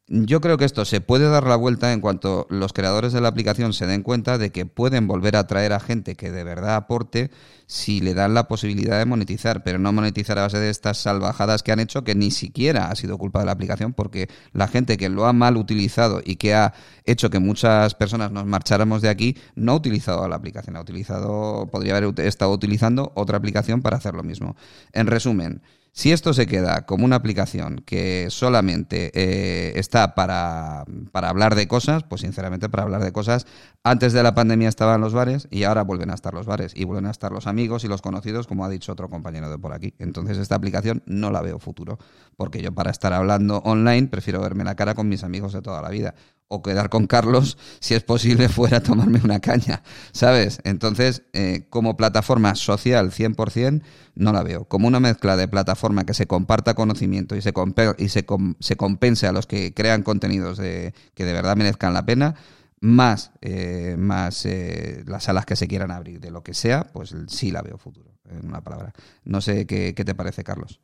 [0.09, 3.27] yo creo que esto se puede dar la vuelta en cuanto los creadores de la
[3.27, 6.75] aplicación se den cuenta de que pueden volver a atraer a gente que de verdad
[6.75, 7.29] aporte
[7.67, 11.61] si le dan la posibilidad de monetizar, pero no monetizar a base de estas salvajadas
[11.61, 14.97] que han hecho que ni siquiera ha sido culpa de la aplicación porque la gente
[14.97, 16.73] que lo ha mal utilizado y que ha
[17.05, 21.67] hecho que muchas personas nos marcháramos de aquí no ha utilizado la aplicación, ha utilizado,
[21.71, 24.55] podría haber estado utilizando otra aplicación para hacer lo mismo.
[24.91, 31.29] En resumen, si esto se queda como una aplicación que solamente eh, está para, para,
[31.29, 33.47] hablar de cosas, pues sinceramente para hablar de cosas,
[33.83, 36.85] antes de la pandemia estaban los bares y ahora vuelven a estar los bares y
[36.85, 39.73] vuelven a estar los amigos y los conocidos, como ha dicho otro compañero de por
[39.73, 39.93] aquí.
[39.99, 41.97] Entonces esta aplicación no la veo futuro,
[42.37, 45.81] porque yo para estar hablando online prefiero verme la cara con mis amigos de toda
[45.81, 46.15] la vida
[46.49, 50.59] o quedar con Carlos, si es posible, fuera a tomarme una caña, ¿sabes?
[50.65, 53.81] Entonces, eh, como plataforma social 100%,
[54.15, 54.65] no la veo.
[54.65, 57.53] Como una mezcla de plataforma que se comparta conocimiento y se,
[57.97, 58.25] y se,
[58.59, 62.35] se compense a los que crean contenidos de, que de verdad merezcan la pena,
[62.81, 67.15] más, eh, más eh, las salas que se quieran abrir, de lo que sea, pues
[67.27, 68.93] sí la veo futuro, en una palabra.
[69.23, 70.79] No sé qué, qué te parece, Carlos.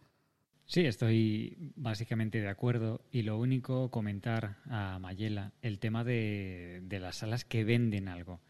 [0.68, 3.02] Sí, estoy básicamente de acuerdo.
[3.12, 8.42] Y lo único, comentar a Mayela el tema de, las salas que venden algo.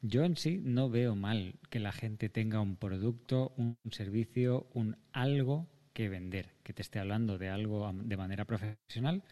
[0.00, 4.96] Yo en sí no veo mal que la gente tenga un producto, un servicio, un
[5.12, 9.22] algo que vender, que te esté hablando de algo de manera profesional,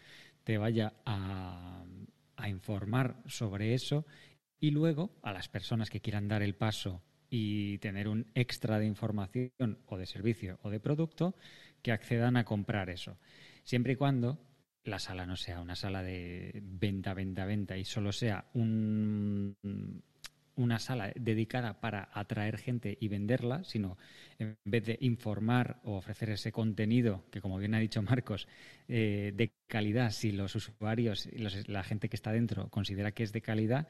[0.45, 1.84] te vaya a,
[2.36, 4.07] a informar sobre eso
[4.59, 8.86] y luego a las personas que quieran dar el paso y tener un extra de
[8.86, 11.34] información o de servicio o de producto,
[11.82, 13.18] que accedan a comprar eso.
[13.64, 14.38] Siempre y cuando
[14.84, 19.56] la sala no sea una sala de venta, venta, venta y solo sea un,
[20.56, 23.96] una sala dedicada para atraer gente y venderla, sino
[24.38, 28.48] en vez de informar o ofrecer ese contenido que, como bien ha dicho Marcos,
[28.88, 33.32] eh, de calidad, si los usuarios y la gente que está dentro considera que es
[33.32, 33.88] de calidad,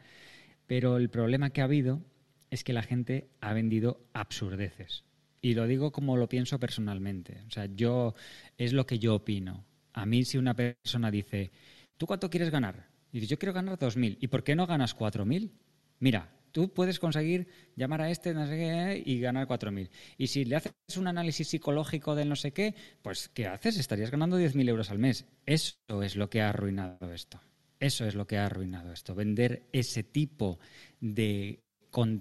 [0.66, 2.02] pero el problema que ha habido
[2.50, 5.04] es que la gente ha vendido absurdeces.
[5.44, 7.42] Y lo digo como lo pienso personalmente.
[7.48, 8.14] O sea, yo
[8.56, 9.66] es lo que yo opino.
[9.92, 11.50] A mí si una persona dice,
[11.98, 12.88] ¿tú cuánto quieres ganar?
[13.10, 14.18] Y dices, yo quiero ganar 2.000.
[14.20, 15.50] ¿Y por qué no ganas 4.000?
[15.98, 19.90] Mira, tú puedes conseguir llamar a este no sé qué, y ganar 4.000.
[20.16, 23.76] Y si le haces un análisis psicológico del no sé qué, pues ¿qué haces?
[23.78, 25.26] Estarías ganando 10.000 euros al mes.
[25.44, 27.40] Eso es lo que ha arruinado esto.
[27.80, 29.14] Eso es lo que ha arruinado esto.
[29.14, 30.60] Vender ese tipo
[31.00, 31.64] de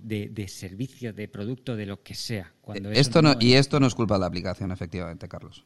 [0.04, 2.54] de, servicio, de producto, de lo que sea.
[2.62, 5.66] Cuando esto no, y esto no es culpa de la aplicación, efectivamente, Carlos.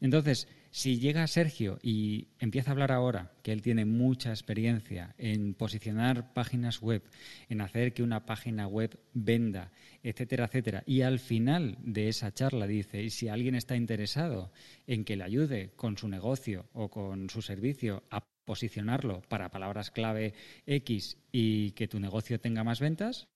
[0.00, 5.54] Entonces, si llega Sergio y empieza a hablar ahora, que él tiene mucha experiencia en
[5.54, 7.02] posicionar páginas web,
[7.48, 9.70] en hacer que una página web venda,
[10.02, 14.52] etcétera, etcétera, y al final de esa charla dice, y si alguien está interesado
[14.86, 19.90] en que le ayude con su negocio o con su servicio a posicionarlo para palabras
[19.90, 20.34] clave
[20.66, 23.28] X y que tu negocio tenga más ventas,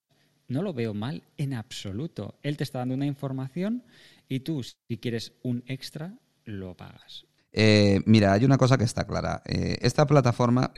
[0.49, 2.39] no lo veo mal en absoluto.
[2.43, 3.85] Él te está dando una información
[4.29, 7.27] y tú, si quieres un extra, lo pagas.
[7.53, 9.43] Eh, mira, hay una cosa que está clara.
[9.47, 10.73] Eh, esta plataforma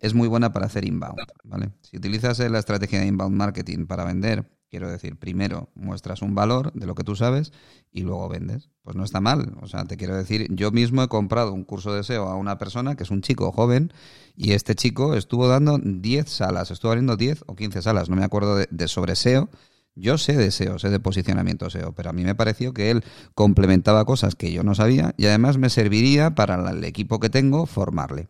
[0.00, 1.70] es muy buena para hacer inbound, ¿vale?
[1.82, 6.72] Si utilizas la estrategia de inbound marketing para vender, Quiero decir, primero muestras un valor
[6.72, 7.52] de lo que tú sabes
[7.92, 8.68] y luego vendes.
[8.82, 9.54] Pues no está mal.
[9.62, 12.58] O sea, te quiero decir, yo mismo he comprado un curso de SEO a una
[12.58, 13.92] persona que es un chico joven
[14.36, 18.24] y este chico estuvo dando 10 salas, estuvo abriendo 10 o 15 salas, no me
[18.24, 19.48] acuerdo de, sobre SEO.
[19.94, 23.02] Yo sé de SEO, sé de posicionamiento SEO, pero a mí me pareció que él
[23.34, 27.64] complementaba cosas que yo no sabía y además me serviría para el equipo que tengo
[27.66, 28.28] formarle.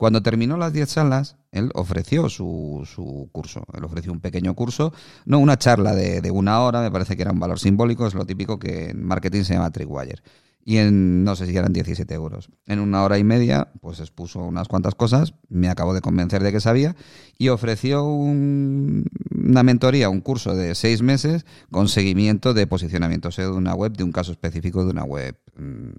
[0.00, 3.66] Cuando terminó las 10 salas, él ofreció su, su, curso.
[3.74, 4.94] Él ofreció un pequeño curso,
[5.26, 8.14] no una charla de, de, una hora, me parece que era un valor simbólico, es
[8.14, 10.22] lo típico que en marketing se llama Trickwire
[10.64, 12.48] y en, no sé si eran 17 euros.
[12.66, 16.50] En una hora y media, pues expuso unas cuantas cosas, me acabó de convencer de
[16.50, 16.96] que sabía
[17.36, 23.58] y ofreció una mentoría, un curso de seis meses con seguimiento de posicionamiento SEO de
[23.58, 25.90] una web, de un caso específico de una web mm,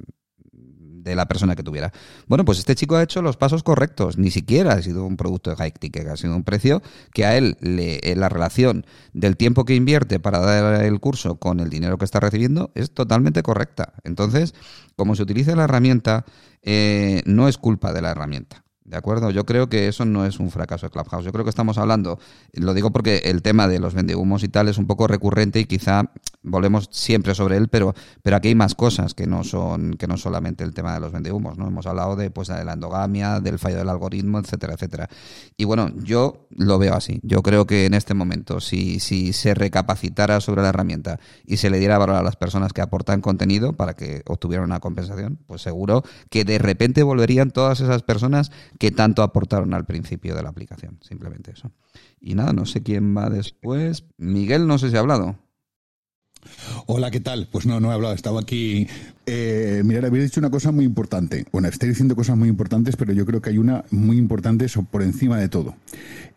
[1.04, 1.92] de la persona que tuviera.
[2.28, 4.18] Bueno, pues este chico ha hecho los pasos correctos.
[4.18, 6.82] Ni siquiera ha sido un producto de high ticket, ha sido un precio
[7.14, 11.60] que a él le, la relación del tiempo que invierte para dar el curso con
[11.60, 13.94] el dinero que está recibiendo es totalmente correcta.
[14.04, 14.54] Entonces,
[14.96, 16.26] como se utiliza la herramienta,
[16.62, 18.64] eh, no es culpa de la herramienta.
[18.92, 19.30] ¿De acuerdo?
[19.30, 21.24] Yo creo que eso no es un fracaso de Clubhouse.
[21.24, 22.20] Yo creo que estamos hablando,
[22.52, 25.66] lo digo porque el tema de los vendehumos y tal es un poco recurrente y
[25.66, 26.12] quizá
[26.44, 30.18] volvemos siempre sobre él, pero, pero aquí hay más cosas que no son que no
[30.18, 31.68] solamente el tema de los vendehumos, ¿no?
[31.68, 35.08] Hemos hablado de pues de la endogamia, del fallo del algoritmo, etcétera, etcétera.
[35.56, 37.22] Y bueno, yo lo veo así.
[37.24, 41.70] Yo creo que en este momento, si, si se recapacitara sobre la herramienta y se
[41.70, 45.62] le diera valor a las personas que aportan contenido para que obtuvieran una compensación, pues
[45.62, 48.52] seguro que de repente volverían todas esas personas
[48.82, 50.98] que tanto aportaron al principio de la aplicación.
[51.08, 51.72] Simplemente eso.
[52.20, 54.06] Y nada, no sé quién va después.
[54.18, 55.38] Miguel, no sé si ha hablado.
[56.88, 57.48] Hola, ¿qué tal?
[57.52, 58.88] Pues no, no he hablado, estaba aquí.
[59.28, 61.46] Eh, mirad, habéis dicho una cosa muy importante.
[61.52, 65.04] Bueno, estáis diciendo cosas muy importantes, pero yo creo que hay una muy importante por
[65.04, 65.76] encima de todo.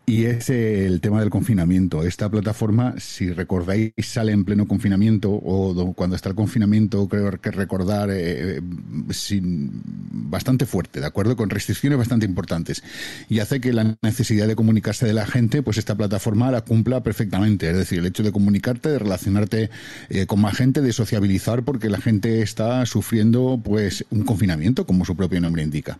[0.07, 2.03] Y es el tema del confinamiento.
[2.03, 7.49] Esta plataforma, si recordáis, sale en pleno confinamiento o cuando está el confinamiento, creo que
[7.49, 8.61] recordar, eh,
[9.09, 11.35] sin, bastante fuerte, ¿de acuerdo?
[11.35, 12.83] Con restricciones bastante importantes.
[13.29, 17.01] Y hace que la necesidad de comunicarse de la gente, pues esta plataforma la cumpla
[17.01, 17.67] perfectamente.
[17.71, 19.71] Es decir, el hecho de comunicarte, de relacionarte
[20.09, 25.03] eh, con más gente, de sociabilizar, porque la gente está sufriendo pues un confinamiento, como
[25.03, 25.97] su propio nombre indica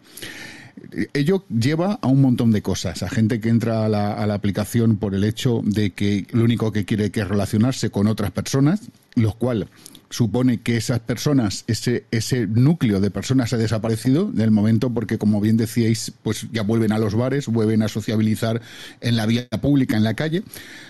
[1.13, 3.03] ello lleva a un montón de cosas.
[3.03, 6.43] A gente que entra a la, a la, aplicación por el hecho de que lo
[6.43, 8.81] único que quiere que es relacionarse con otras personas,
[9.15, 9.67] lo cual
[10.09, 15.41] supone que esas personas, ese, ese núcleo de personas ha desaparecido del momento porque, como
[15.41, 18.61] bien decíais, pues ya vuelven a los bares, vuelven a sociabilizar
[19.01, 20.43] en la vía pública, en la calle.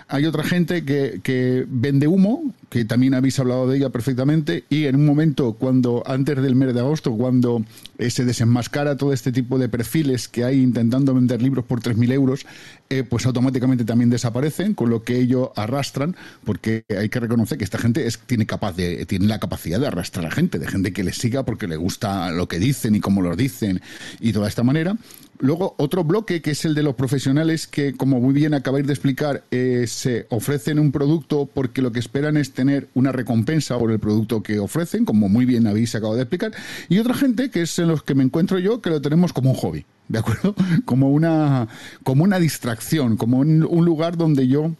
[0.07, 4.85] Hay otra gente que, que vende humo, que también habéis hablado de ella perfectamente, y
[4.85, 7.65] en un momento, cuando antes del mes de agosto, cuando
[7.97, 12.11] eh, se desenmascara todo este tipo de perfiles que hay intentando vender libros por 3.000
[12.11, 12.45] euros,
[12.91, 17.63] eh, pues automáticamente también desaparecen, con lo que ellos arrastran, porque hay que reconocer que
[17.63, 20.93] esta gente es, tiene, capaz de, tiene la capacidad de arrastrar a gente, de gente
[20.93, 23.81] que les siga porque le gusta lo que dicen y cómo lo dicen
[24.19, 24.97] y toda esta manera.
[25.39, 28.93] Luego, otro bloque que es el de los profesionales que, como muy bien acabáis de
[28.93, 33.91] explicar, eh, se ofrecen un producto porque lo que esperan es tener una recompensa por
[33.91, 36.53] el producto que ofrecen, como muy bien habéis acabado de explicar.
[36.87, 39.51] Y otra gente, que es en los que me encuentro yo, que lo tenemos como
[39.51, 40.55] un hobby, ¿de acuerdo?
[40.85, 41.67] Como una,
[42.03, 44.71] como una distracción, como un, lugar donde yo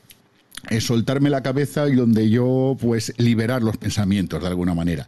[0.69, 5.07] eh, soltarme la cabeza y donde yo, pues, liberar los pensamientos de alguna manera.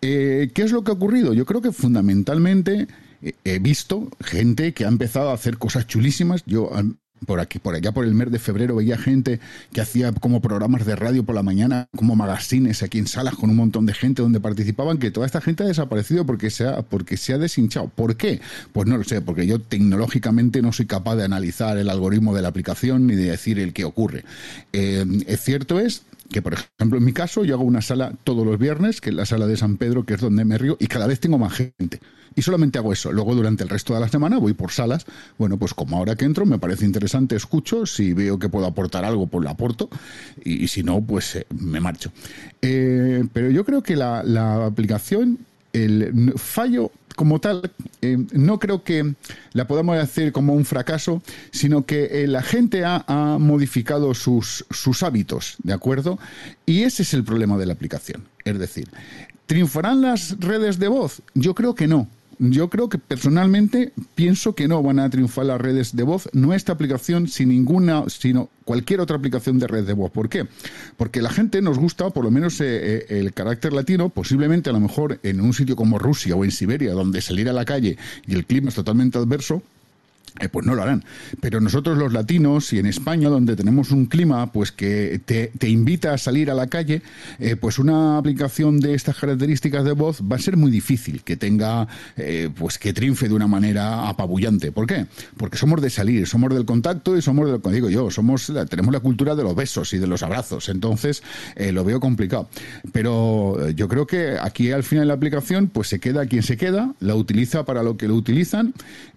[0.00, 1.32] Eh, ¿Qué es lo que ha ocurrido?
[1.32, 2.88] Yo creo que fundamentalmente
[3.44, 6.42] he visto gente que ha empezado a hacer cosas chulísimas.
[6.44, 6.70] Yo
[7.26, 9.40] por aquí, por allá por el mes de febrero veía gente
[9.72, 13.50] que hacía como programas de radio por la mañana, como magazines aquí en salas con
[13.50, 16.82] un montón de gente donde participaban, que toda esta gente ha desaparecido porque se ha,
[16.82, 17.88] porque se ha deshinchado.
[17.88, 18.40] ¿Por qué?
[18.72, 22.42] Pues no lo sé, porque yo tecnológicamente no soy capaz de analizar el algoritmo de
[22.42, 24.24] la aplicación ni de decir el qué ocurre.
[24.72, 26.02] Eh, es cierto es
[26.32, 29.16] que, por ejemplo, en mi caso, yo hago una sala todos los viernes, que es
[29.16, 31.52] la sala de San Pedro, que es donde me río, y cada vez tengo más
[31.52, 32.00] gente.
[32.34, 33.12] Y solamente hago eso.
[33.12, 35.04] Luego, durante el resto de la semana, voy por salas.
[35.38, 37.86] Bueno, pues como ahora que entro, me parece interesante, escucho.
[37.86, 39.88] Si veo que puedo aportar algo, pues lo aporto.
[40.44, 42.10] Y, si no, pues eh, me marcho.
[42.62, 45.38] Eh, pero yo creo que la, la aplicación,
[45.72, 49.14] el fallo como tal, eh, no creo que
[49.52, 54.64] la podamos decir como un fracaso, sino que eh, la gente ha, ha modificado sus,
[54.70, 56.18] sus, hábitos, ¿de acuerdo?
[56.66, 58.24] Y ese es el problema de la aplicación.
[58.44, 58.88] Es decir,
[59.46, 61.22] ¿triunfarán las redes de voz?
[61.34, 62.08] Yo creo que no.
[62.50, 66.54] Yo creo que personalmente pienso que no van a triunfar las redes de voz, no
[66.54, 70.10] esta aplicación, sin ninguna, sino cualquier otra aplicación de red de voz.
[70.10, 70.48] ¿Por qué?
[70.96, 74.72] Porque la gente nos gusta, por lo menos eh, eh, el carácter latino, posiblemente a
[74.72, 77.96] lo mejor en un sitio como Rusia o en Siberia, donde salir a la calle
[78.26, 79.62] y el clima es totalmente adverso,
[80.40, 81.04] eh, pues no lo harán.
[81.40, 86.14] Pero nosotros los latinos y en España, donde tenemos un clima pues que te, invita
[86.14, 87.02] a salir a la calle,
[87.38, 91.36] eh, pues una aplicación de estas características de voz va a ser muy difícil que
[91.36, 94.72] tenga, eh, pues que triunfe de una manera apabullante.
[94.72, 95.06] ¿Por qué?
[95.36, 98.92] Porque somos de salir, somos del contacto y somos de que digo yo, somos, tenemos
[98.92, 100.68] la cultura de los besos y de los abrazos.
[100.70, 101.22] Entonces
[101.56, 102.48] lo veo complicado.
[102.92, 106.94] Pero yo creo que aquí al final la aplicación pues se queda quien se queda,
[107.00, 108.74] la utiliza para lo que lo utilizan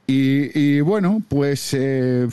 [0.07, 1.73] y, bueno, pues...
[1.73, 2.27] Eh,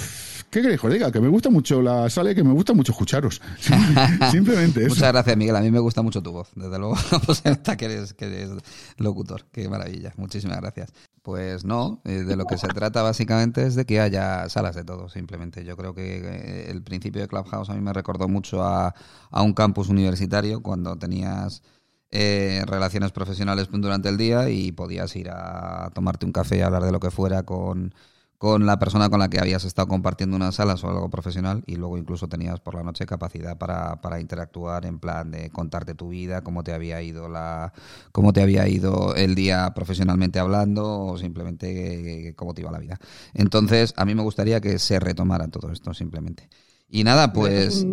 [0.53, 1.11] ¿Qué queréis que diga?
[1.11, 3.41] Que me gusta mucho la sala y que me gusta mucho escucharos.
[4.31, 4.87] Simplemente.
[4.87, 5.57] Muchas gracias, Miguel.
[5.57, 6.51] A mí me gusta mucho tu voz.
[6.55, 6.95] Desde luego,
[7.27, 8.51] pues que eres, que
[8.99, 9.47] locutor.
[9.51, 10.13] Qué maravilla.
[10.19, 10.93] Muchísimas gracias.
[11.23, 14.85] Pues no, eh, de lo que se trata básicamente es de que haya salas de
[14.85, 15.65] todo, simplemente.
[15.65, 18.95] Yo creo que eh, el principio de Clubhouse a mí me recordó mucho a,
[19.31, 21.63] a un campus universitario cuando tenías
[22.11, 26.93] relaciones profesionales durante el día y podías ir a tomarte un café y hablar de
[26.93, 27.95] lo que fuera con,
[28.43, 31.77] con la persona con la que habías estado compartiendo unas salas o algo profesional y
[31.77, 36.09] luego incluso tenías por la noche capacidad para, para interactuar en plan de contarte tu
[36.09, 37.73] vida, cómo te había ido la
[38.11, 42.99] cómo te había ido el día profesionalmente hablando o simplemente cómo te iba la vida.
[43.33, 46.49] Entonces, a mí me gustaría que se retomara todo esto simplemente.
[46.89, 47.87] Y nada, pues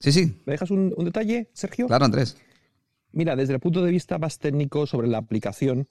[0.00, 0.34] Sí, sí.
[0.46, 1.86] ¿Me dejas un, un detalle, Sergio?
[1.86, 2.36] Claro, Andrés.
[3.12, 5.88] Mira, desde el punto de vista más técnico sobre la aplicación,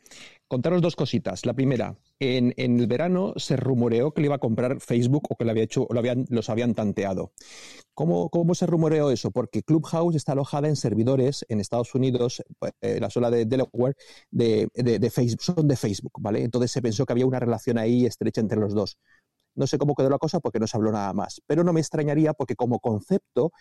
[0.47, 1.45] contaros dos cositas.
[1.45, 5.49] La primera, en, el verano se rumoreó que le iba a comprar Facebook o que
[5.49, 7.31] había hecho, lo habían, los habían tanteado.
[7.93, 9.31] ¿Cómo, ¿Cómo, se rumoreó eso?
[9.31, 12.41] Porque Clubhouse está alojada en servidores en Estados Unidos,
[12.81, 13.95] eh, la sola de Delaware,
[14.31, 16.43] de, de, Facebook, son de Facebook, ¿vale?
[16.43, 18.97] Entonces se pensó que había una relación ahí estrecha entre los dos.
[19.55, 21.79] No sé cómo quedó la cosa porque no se habló nada más, pero no me
[21.79, 23.51] extrañaría porque como concepto,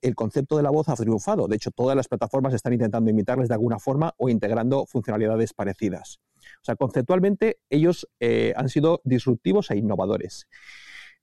[0.00, 1.48] el concepto de la voz ha triunfado.
[1.48, 6.20] De hecho, todas las plataformas están intentando imitarles de alguna forma o integrando funcionalidades parecidas.
[6.62, 10.46] O sea, conceptualmente ellos eh, han sido disruptivos e innovadores.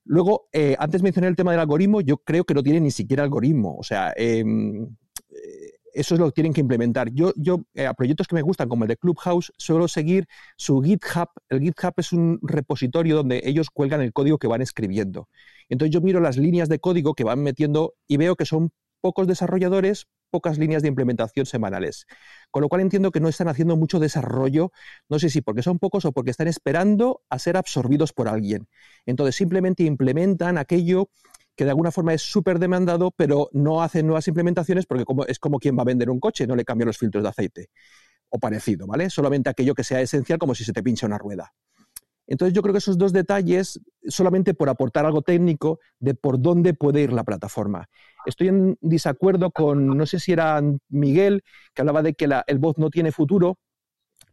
[0.04, 3.24] Luego, eh, antes mencioné el tema del algoritmo, yo creo que no tiene ni siquiera
[3.24, 3.76] algoritmo.
[3.78, 4.96] O sea, em,
[5.98, 7.12] eso es lo que tienen que implementar.
[7.12, 10.82] Yo, yo eh, a proyectos que me gustan, como el de Clubhouse, suelo seguir su
[10.82, 11.30] GitHub.
[11.50, 15.28] El GitHub es un repositorio donde ellos cuelgan el código que van escribiendo.
[15.70, 18.72] Entonces yo miro las líneas de código que van metiendo y veo que son
[19.02, 22.06] pocos desarrolladores, pocas líneas de implementación semanales.
[22.52, 24.72] Con lo cual entiendo que no están haciendo mucho desarrollo,
[25.10, 28.68] no sé si porque son pocos o porque están esperando a ser absorbidos por alguien.
[29.06, 31.10] Entonces simplemente implementan aquello
[31.58, 35.40] que de alguna forma es súper demandado, pero no hacen nuevas implementaciones porque como, es
[35.40, 37.70] como quien va a vender un coche, no le cambia los filtros de aceite
[38.30, 39.10] o parecido, ¿vale?
[39.10, 41.52] Solamente aquello que sea esencial como si se te pincha una rueda.
[42.28, 46.74] Entonces yo creo que esos dos detalles, solamente por aportar algo técnico de por dónde
[46.76, 47.90] puede ir la plataforma.
[48.26, 51.44] Estoy en desacuerdo con, no sé si era Miguel,
[51.74, 53.58] que hablaba de que el voz no tiene futuro.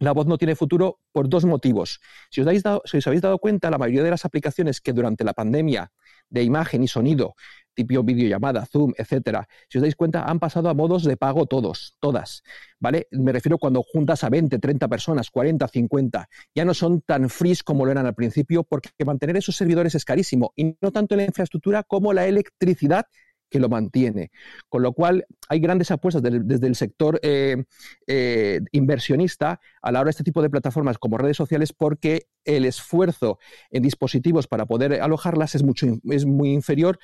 [0.01, 2.01] La voz no tiene futuro por dos motivos.
[2.29, 2.49] Si os,
[2.85, 5.93] si os habéis dado cuenta, la mayoría de las aplicaciones que durante la pandemia
[6.29, 7.35] de imagen y sonido,
[7.75, 11.97] tipo videollamada, Zoom, etcétera, si os dais cuenta, han pasado a modos de pago todos,
[12.01, 12.43] todas,
[12.79, 13.09] ¿vale?
[13.11, 17.55] Me refiero cuando juntas a 20, 30 personas, 40, 50, ya no son tan free
[17.64, 21.25] como lo eran al principio, porque mantener esos servidores es carísimo, y no tanto la
[21.25, 23.07] infraestructura como la electricidad
[23.55, 24.32] que lo mantiene.
[24.68, 27.62] Con lo cual, hay grandes apuestas desde el sector eh,
[28.09, 32.64] eh, inversionista a la hora de este tipo de plataformas como redes sociales porque el
[32.64, 33.38] esfuerzo
[33.70, 36.98] en dispositivos para poder alojarlas es, mucho, es muy inferior.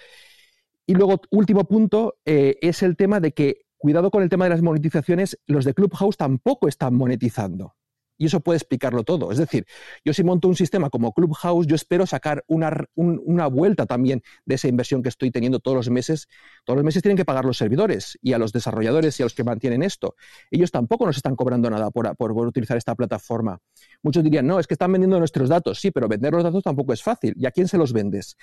[0.86, 4.50] Y luego, último punto, eh, es el tema de que, cuidado con el tema de
[4.50, 7.76] las monetizaciones, los de Clubhouse tampoco están monetizando.
[8.20, 9.32] Y eso puede explicarlo todo.
[9.32, 9.64] Es decir,
[10.04, 14.56] yo si monto un sistema como Clubhouse, yo espero sacar una, una, vuelta también de
[14.56, 16.28] esa inversión que estoy teniendo todos los meses.
[16.66, 19.32] Todos los meses tienen que pagar los servidores y a los desarrolladores y a los
[19.32, 20.16] que mantienen esto.
[20.50, 23.58] Ellos tampoco nos están cobrando nada por, por, utilizar esta plataforma.
[24.02, 25.80] Muchos dirían, no, es que están vendiendo nuestros datos.
[25.80, 27.32] Sí, pero vender los datos tampoco es fácil.
[27.38, 28.36] ¿Y a quién se los vendes?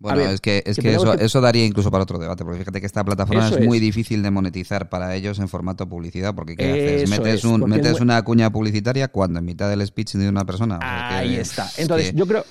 [0.00, 2.86] Bueno, es que, es que, eso, eso, daría incluso para otro debate, porque fíjate que
[2.86, 7.10] esta plataforma es, muy difícil de monetizar para ellos en formato publicidad, porque ¿qué haces?
[7.10, 10.78] Metes, un, metes una cuña publicitaria cuando en mitad del speech de una persona.
[10.80, 11.68] Ahí está.
[11.78, 12.44] Entonces, yo creo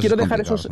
[0.00, 0.68] quiero dejar esos,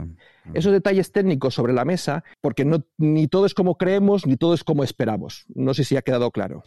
[0.52, 4.52] esos detalles técnicos sobre la mesa, porque no, ni todo es como creemos, ni todo
[4.52, 5.46] es como esperamos.
[5.54, 6.64] No sé si ha quedado claro.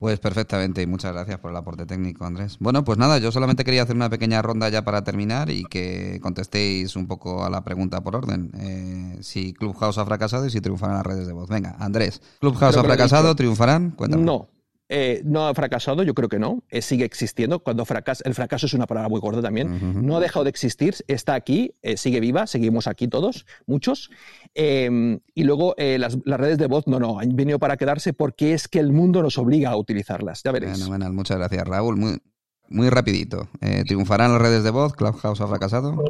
[0.00, 2.56] Pues perfectamente y muchas gracias por el aporte técnico, Andrés.
[2.58, 6.18] Bueno, pues nada, yo solamente quería hacer una pequeña ronda ya para terminar y que
[6.22, 8.50] contestéis un poco a la pregunta por orden.
[8.58, 11.50] Eh, si Clubhouse ha fracasado y si triunfarán las redes de voz.
[11.50, 13.34] Venga, Andrés, ¿Clubhouse ha fracasado?
[13.34, 13.90] ¿Triunfarán?
[13.90, 14.22] Cuéntame.
[14.24, 14.48] No,
[14.92, 16.64] eh, no ha fracasado, yo creo que no.
[16.68, 17.60] Eh, sigue existiendo.
[17.60, 20.04] Cuando fracasa, el fracaso es una palabra muy corta también.
[20.04, 24.10] No ha dejado de existir, está aquí, eh, sigue viva, seguimos aquí todos, muchos.
[24.52, 28.66] Em, y luego las, redes de voz, no, no, han venido para quedarse porque es
[28.66, 30.42] que el mundo nos obliga a utilizarlas.
[30.42, 30.72] Ya veréis.
[30.72, 31.96] Bueno, bueno, muchas gracias, Raúl.
[31.96, 32.18] Muy,
[32.68, 33.48] muy rapidito.
[33.86, 34.94] ¿Triunfarán las redes de voz?
[34.94, 36.02] ¿Clubhouse ha fracasado?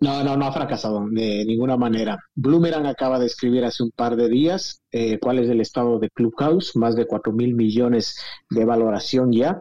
[0.00, 2.18] No, no, no ha fracasado de ninguna manera.
[2.34, 6.10] Bloomerang acaba de escribir hace un par de días eh, cuál es el estado de
[6.10, 8.16] Clubhouse, más de 4 mil millones
[8.50, 9.60] de valoración ya,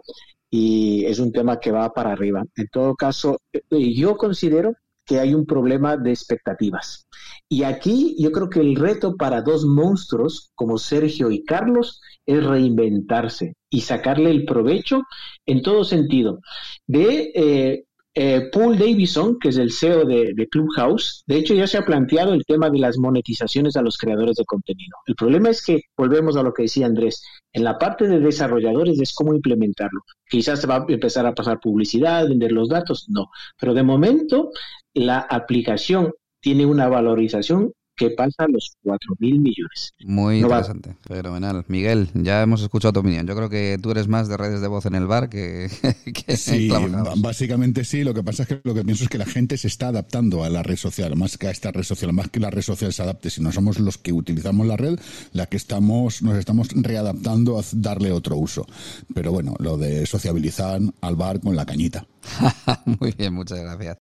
[0.50, 2.44] y es un tema que va para arriba.
[2.56, 4.74] En todo caso, eh, yo considero
[5.06, 7.06] que hay un problema de expectativas.
[7.50, 12.44] Y aquí yo creo que el reto para dos monstruos como Sergio y Carlos es
[12.46, 15.02] reinventarse y sacarle el provecho
[15.46, 16.40] en todo sentido.
[16.88, 21.78] De eh, eh, Paul Davison, que es el CEO de, Clubhouse, de hecho ya se
[21.78, 24.98] ha planteado el tema de las monetizaciones a los creadores de contenido.
[25.06, 29.00] El problema es que, volvemos a lo que decía Andrés, en la parte de desarrolladores
[29.00, 30.02] es cómo implementarlo.
[30.30, 33.30] Quizás se va a empezar a pasar publicidad, vender los datos, no.
[33.60, 34.52] Pero de momento
[34.94, 37.72] la aplicación tiene una valorización
[38.02, 39.94] que pasa los 4 mil millones.
[40.04, 41.64] Muy interesante, fenomenal.
[41.68, 43.28] Miguel, ya hemos escuchado tu opinión.
[43.28, 45.70] Yo creo que tú eres más de redes de voz en el bar que,
[46.36, 46.70] sí,
[47.18, 48.04] básicamente sí.
[48.04, 50.44] Lo que pasa es que lo que pienso es que la gente se está adaptando
[50.44, 52.92] a la red social, más que a esta red social, más que la red social
[52.92, 55.00] se adapte, sino somos los que utilizamos la red,
[55.34, 58.66] la que estamos, nos estamos readaptando a darle otro uso.
[59.14, 62.08] Pero bueno, lo de sociabilizar al bar con la cañita.
[63.00, 64.11] Muy bien, muchas gracias.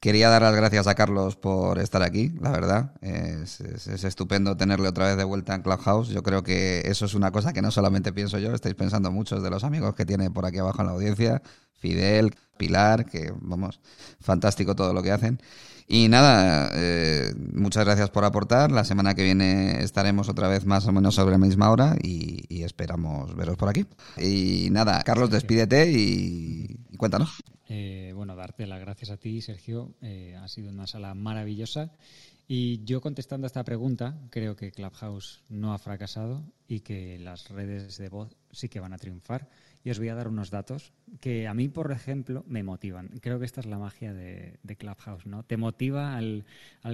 [0.00, 2.92] Quería dar las gracias a Carlos por estar aquí, la verdad.
[3.00, 3.60] Es,
[4.04, 6.08] estupendo tenerle otra vez de vuelta en Clubhouse.
[6.08, 9.42] Yo creo que eso es una cosa que no solamente pienso yo, estáis pensando muchos
[9.42, 11.42] de los amigos que tiene por aquí abajo en la audiencia.
[11.72, 13.80] Fidel, Pilar, que vamos,
[14.20, 15.40] fantástico todo lo que hacen.
[15.90, 18.70] Y nada, eh, muchas gracias por aportar.
[18.70, 22.62] La semana que viene estaremos otra vez más o menos sobre la misma hora y,
[22.62, 23.86] esperamos veros por aquí.
[24.18, 27.42] Y nada, Carlos, despídete y cuéntanos.
[27.68, 29.94] Eh, bueno, darte las gracias a ti, Sergio.
[30.00, 31.92] Eh, ha sido una sala maravillosa.
[32.50, 37.50] Y yo contestando a esta pregunta, creo que Clubhouse no ha fracasado y que las
[37.50, 39.50] redes de voz sí que van a triunfar.
[39.84, 43.08] Y os voy a dar unos datos que a mí, por ejemplo, me motivan.
[43.20, 45.42] Creo que esta es la magia de, Clubhouse, ¿no?
[45.42, 46.44] Te motiva al,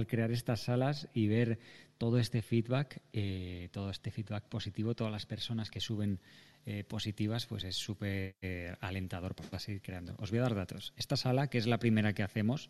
[0.07, 1.57] crear estas salas y ver
[1.97, 6.19] todo este feedback, eh, todo este feedback positivo, todas las personas que suben
[6.65, 10.15] eh, positivas, pues es súper eh, alentador para seguir creando.
[10.17, 10.93] Os voy a dar datos.
[10.97, 12.69] Esta sala, que es la primera que hacemos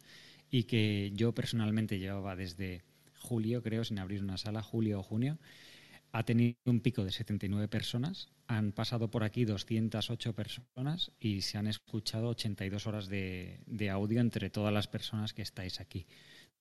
[0.49, 2.83] y que yo personalmente llevaba desde
[3.17, 5.39] julio, creo, sin abrir una sala, julio o junio,
[6.11, 11.57] ha tenido un pico de 79 personas, han pasado por aquí 208 personas y se
[11.57, 16.05] han escuchado 82 horas de, de audio entre todas las personas que estáis aquí.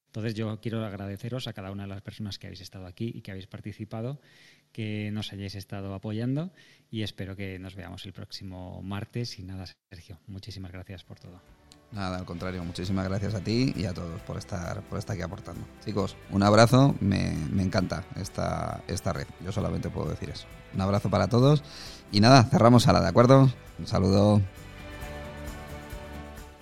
[0.07, 3.23] Entonces yo quiero agradeceros a cada una de las personas que habéis estado aquí y
[3.23, 4.21] que habéis participado
[4.75, 6.51] que nos hayáis estado apoyando
[6.91, 9.39] y espero que nos veamos el próximo martes.
[9.39, 11.41] Y nada, Sergio, muchísimas gracias por todo.
[11.93, 15.23] Nada, al contrario, muchísimas gracias a ti y a todos por estar, por estar aquí
[15.23, 15.65] aportando.
[15.85, 20.47] Chicos, un abrazo, me, me encanta esta, esta red, yo solamente puedo decir eso.
[20.75, 21.63] Un abrazo para todos
[22.11, 23.49] y nada, cerramos sala, ¿de acuerdo?
[23.79, 24.43] Un saludo.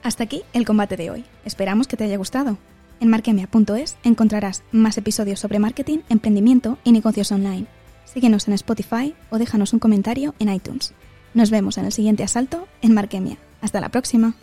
[0.02, 1.24] Hasta aquí el combate de hoy.
[1.46, 2.58] Esperamos que te haya gustado.
[3.00, 7.66] En marquemia.es encontrarás más episodios sobre marketing, emprendimiento y negocios online
[8.12, 10.92] síguenos en Spotify o déjanos un comentario en iTunes.
[11.34, 13.38] Nos vemos en el siguiente asalto en Marquemia.
[13.60, 14.34] Hasta la próxima.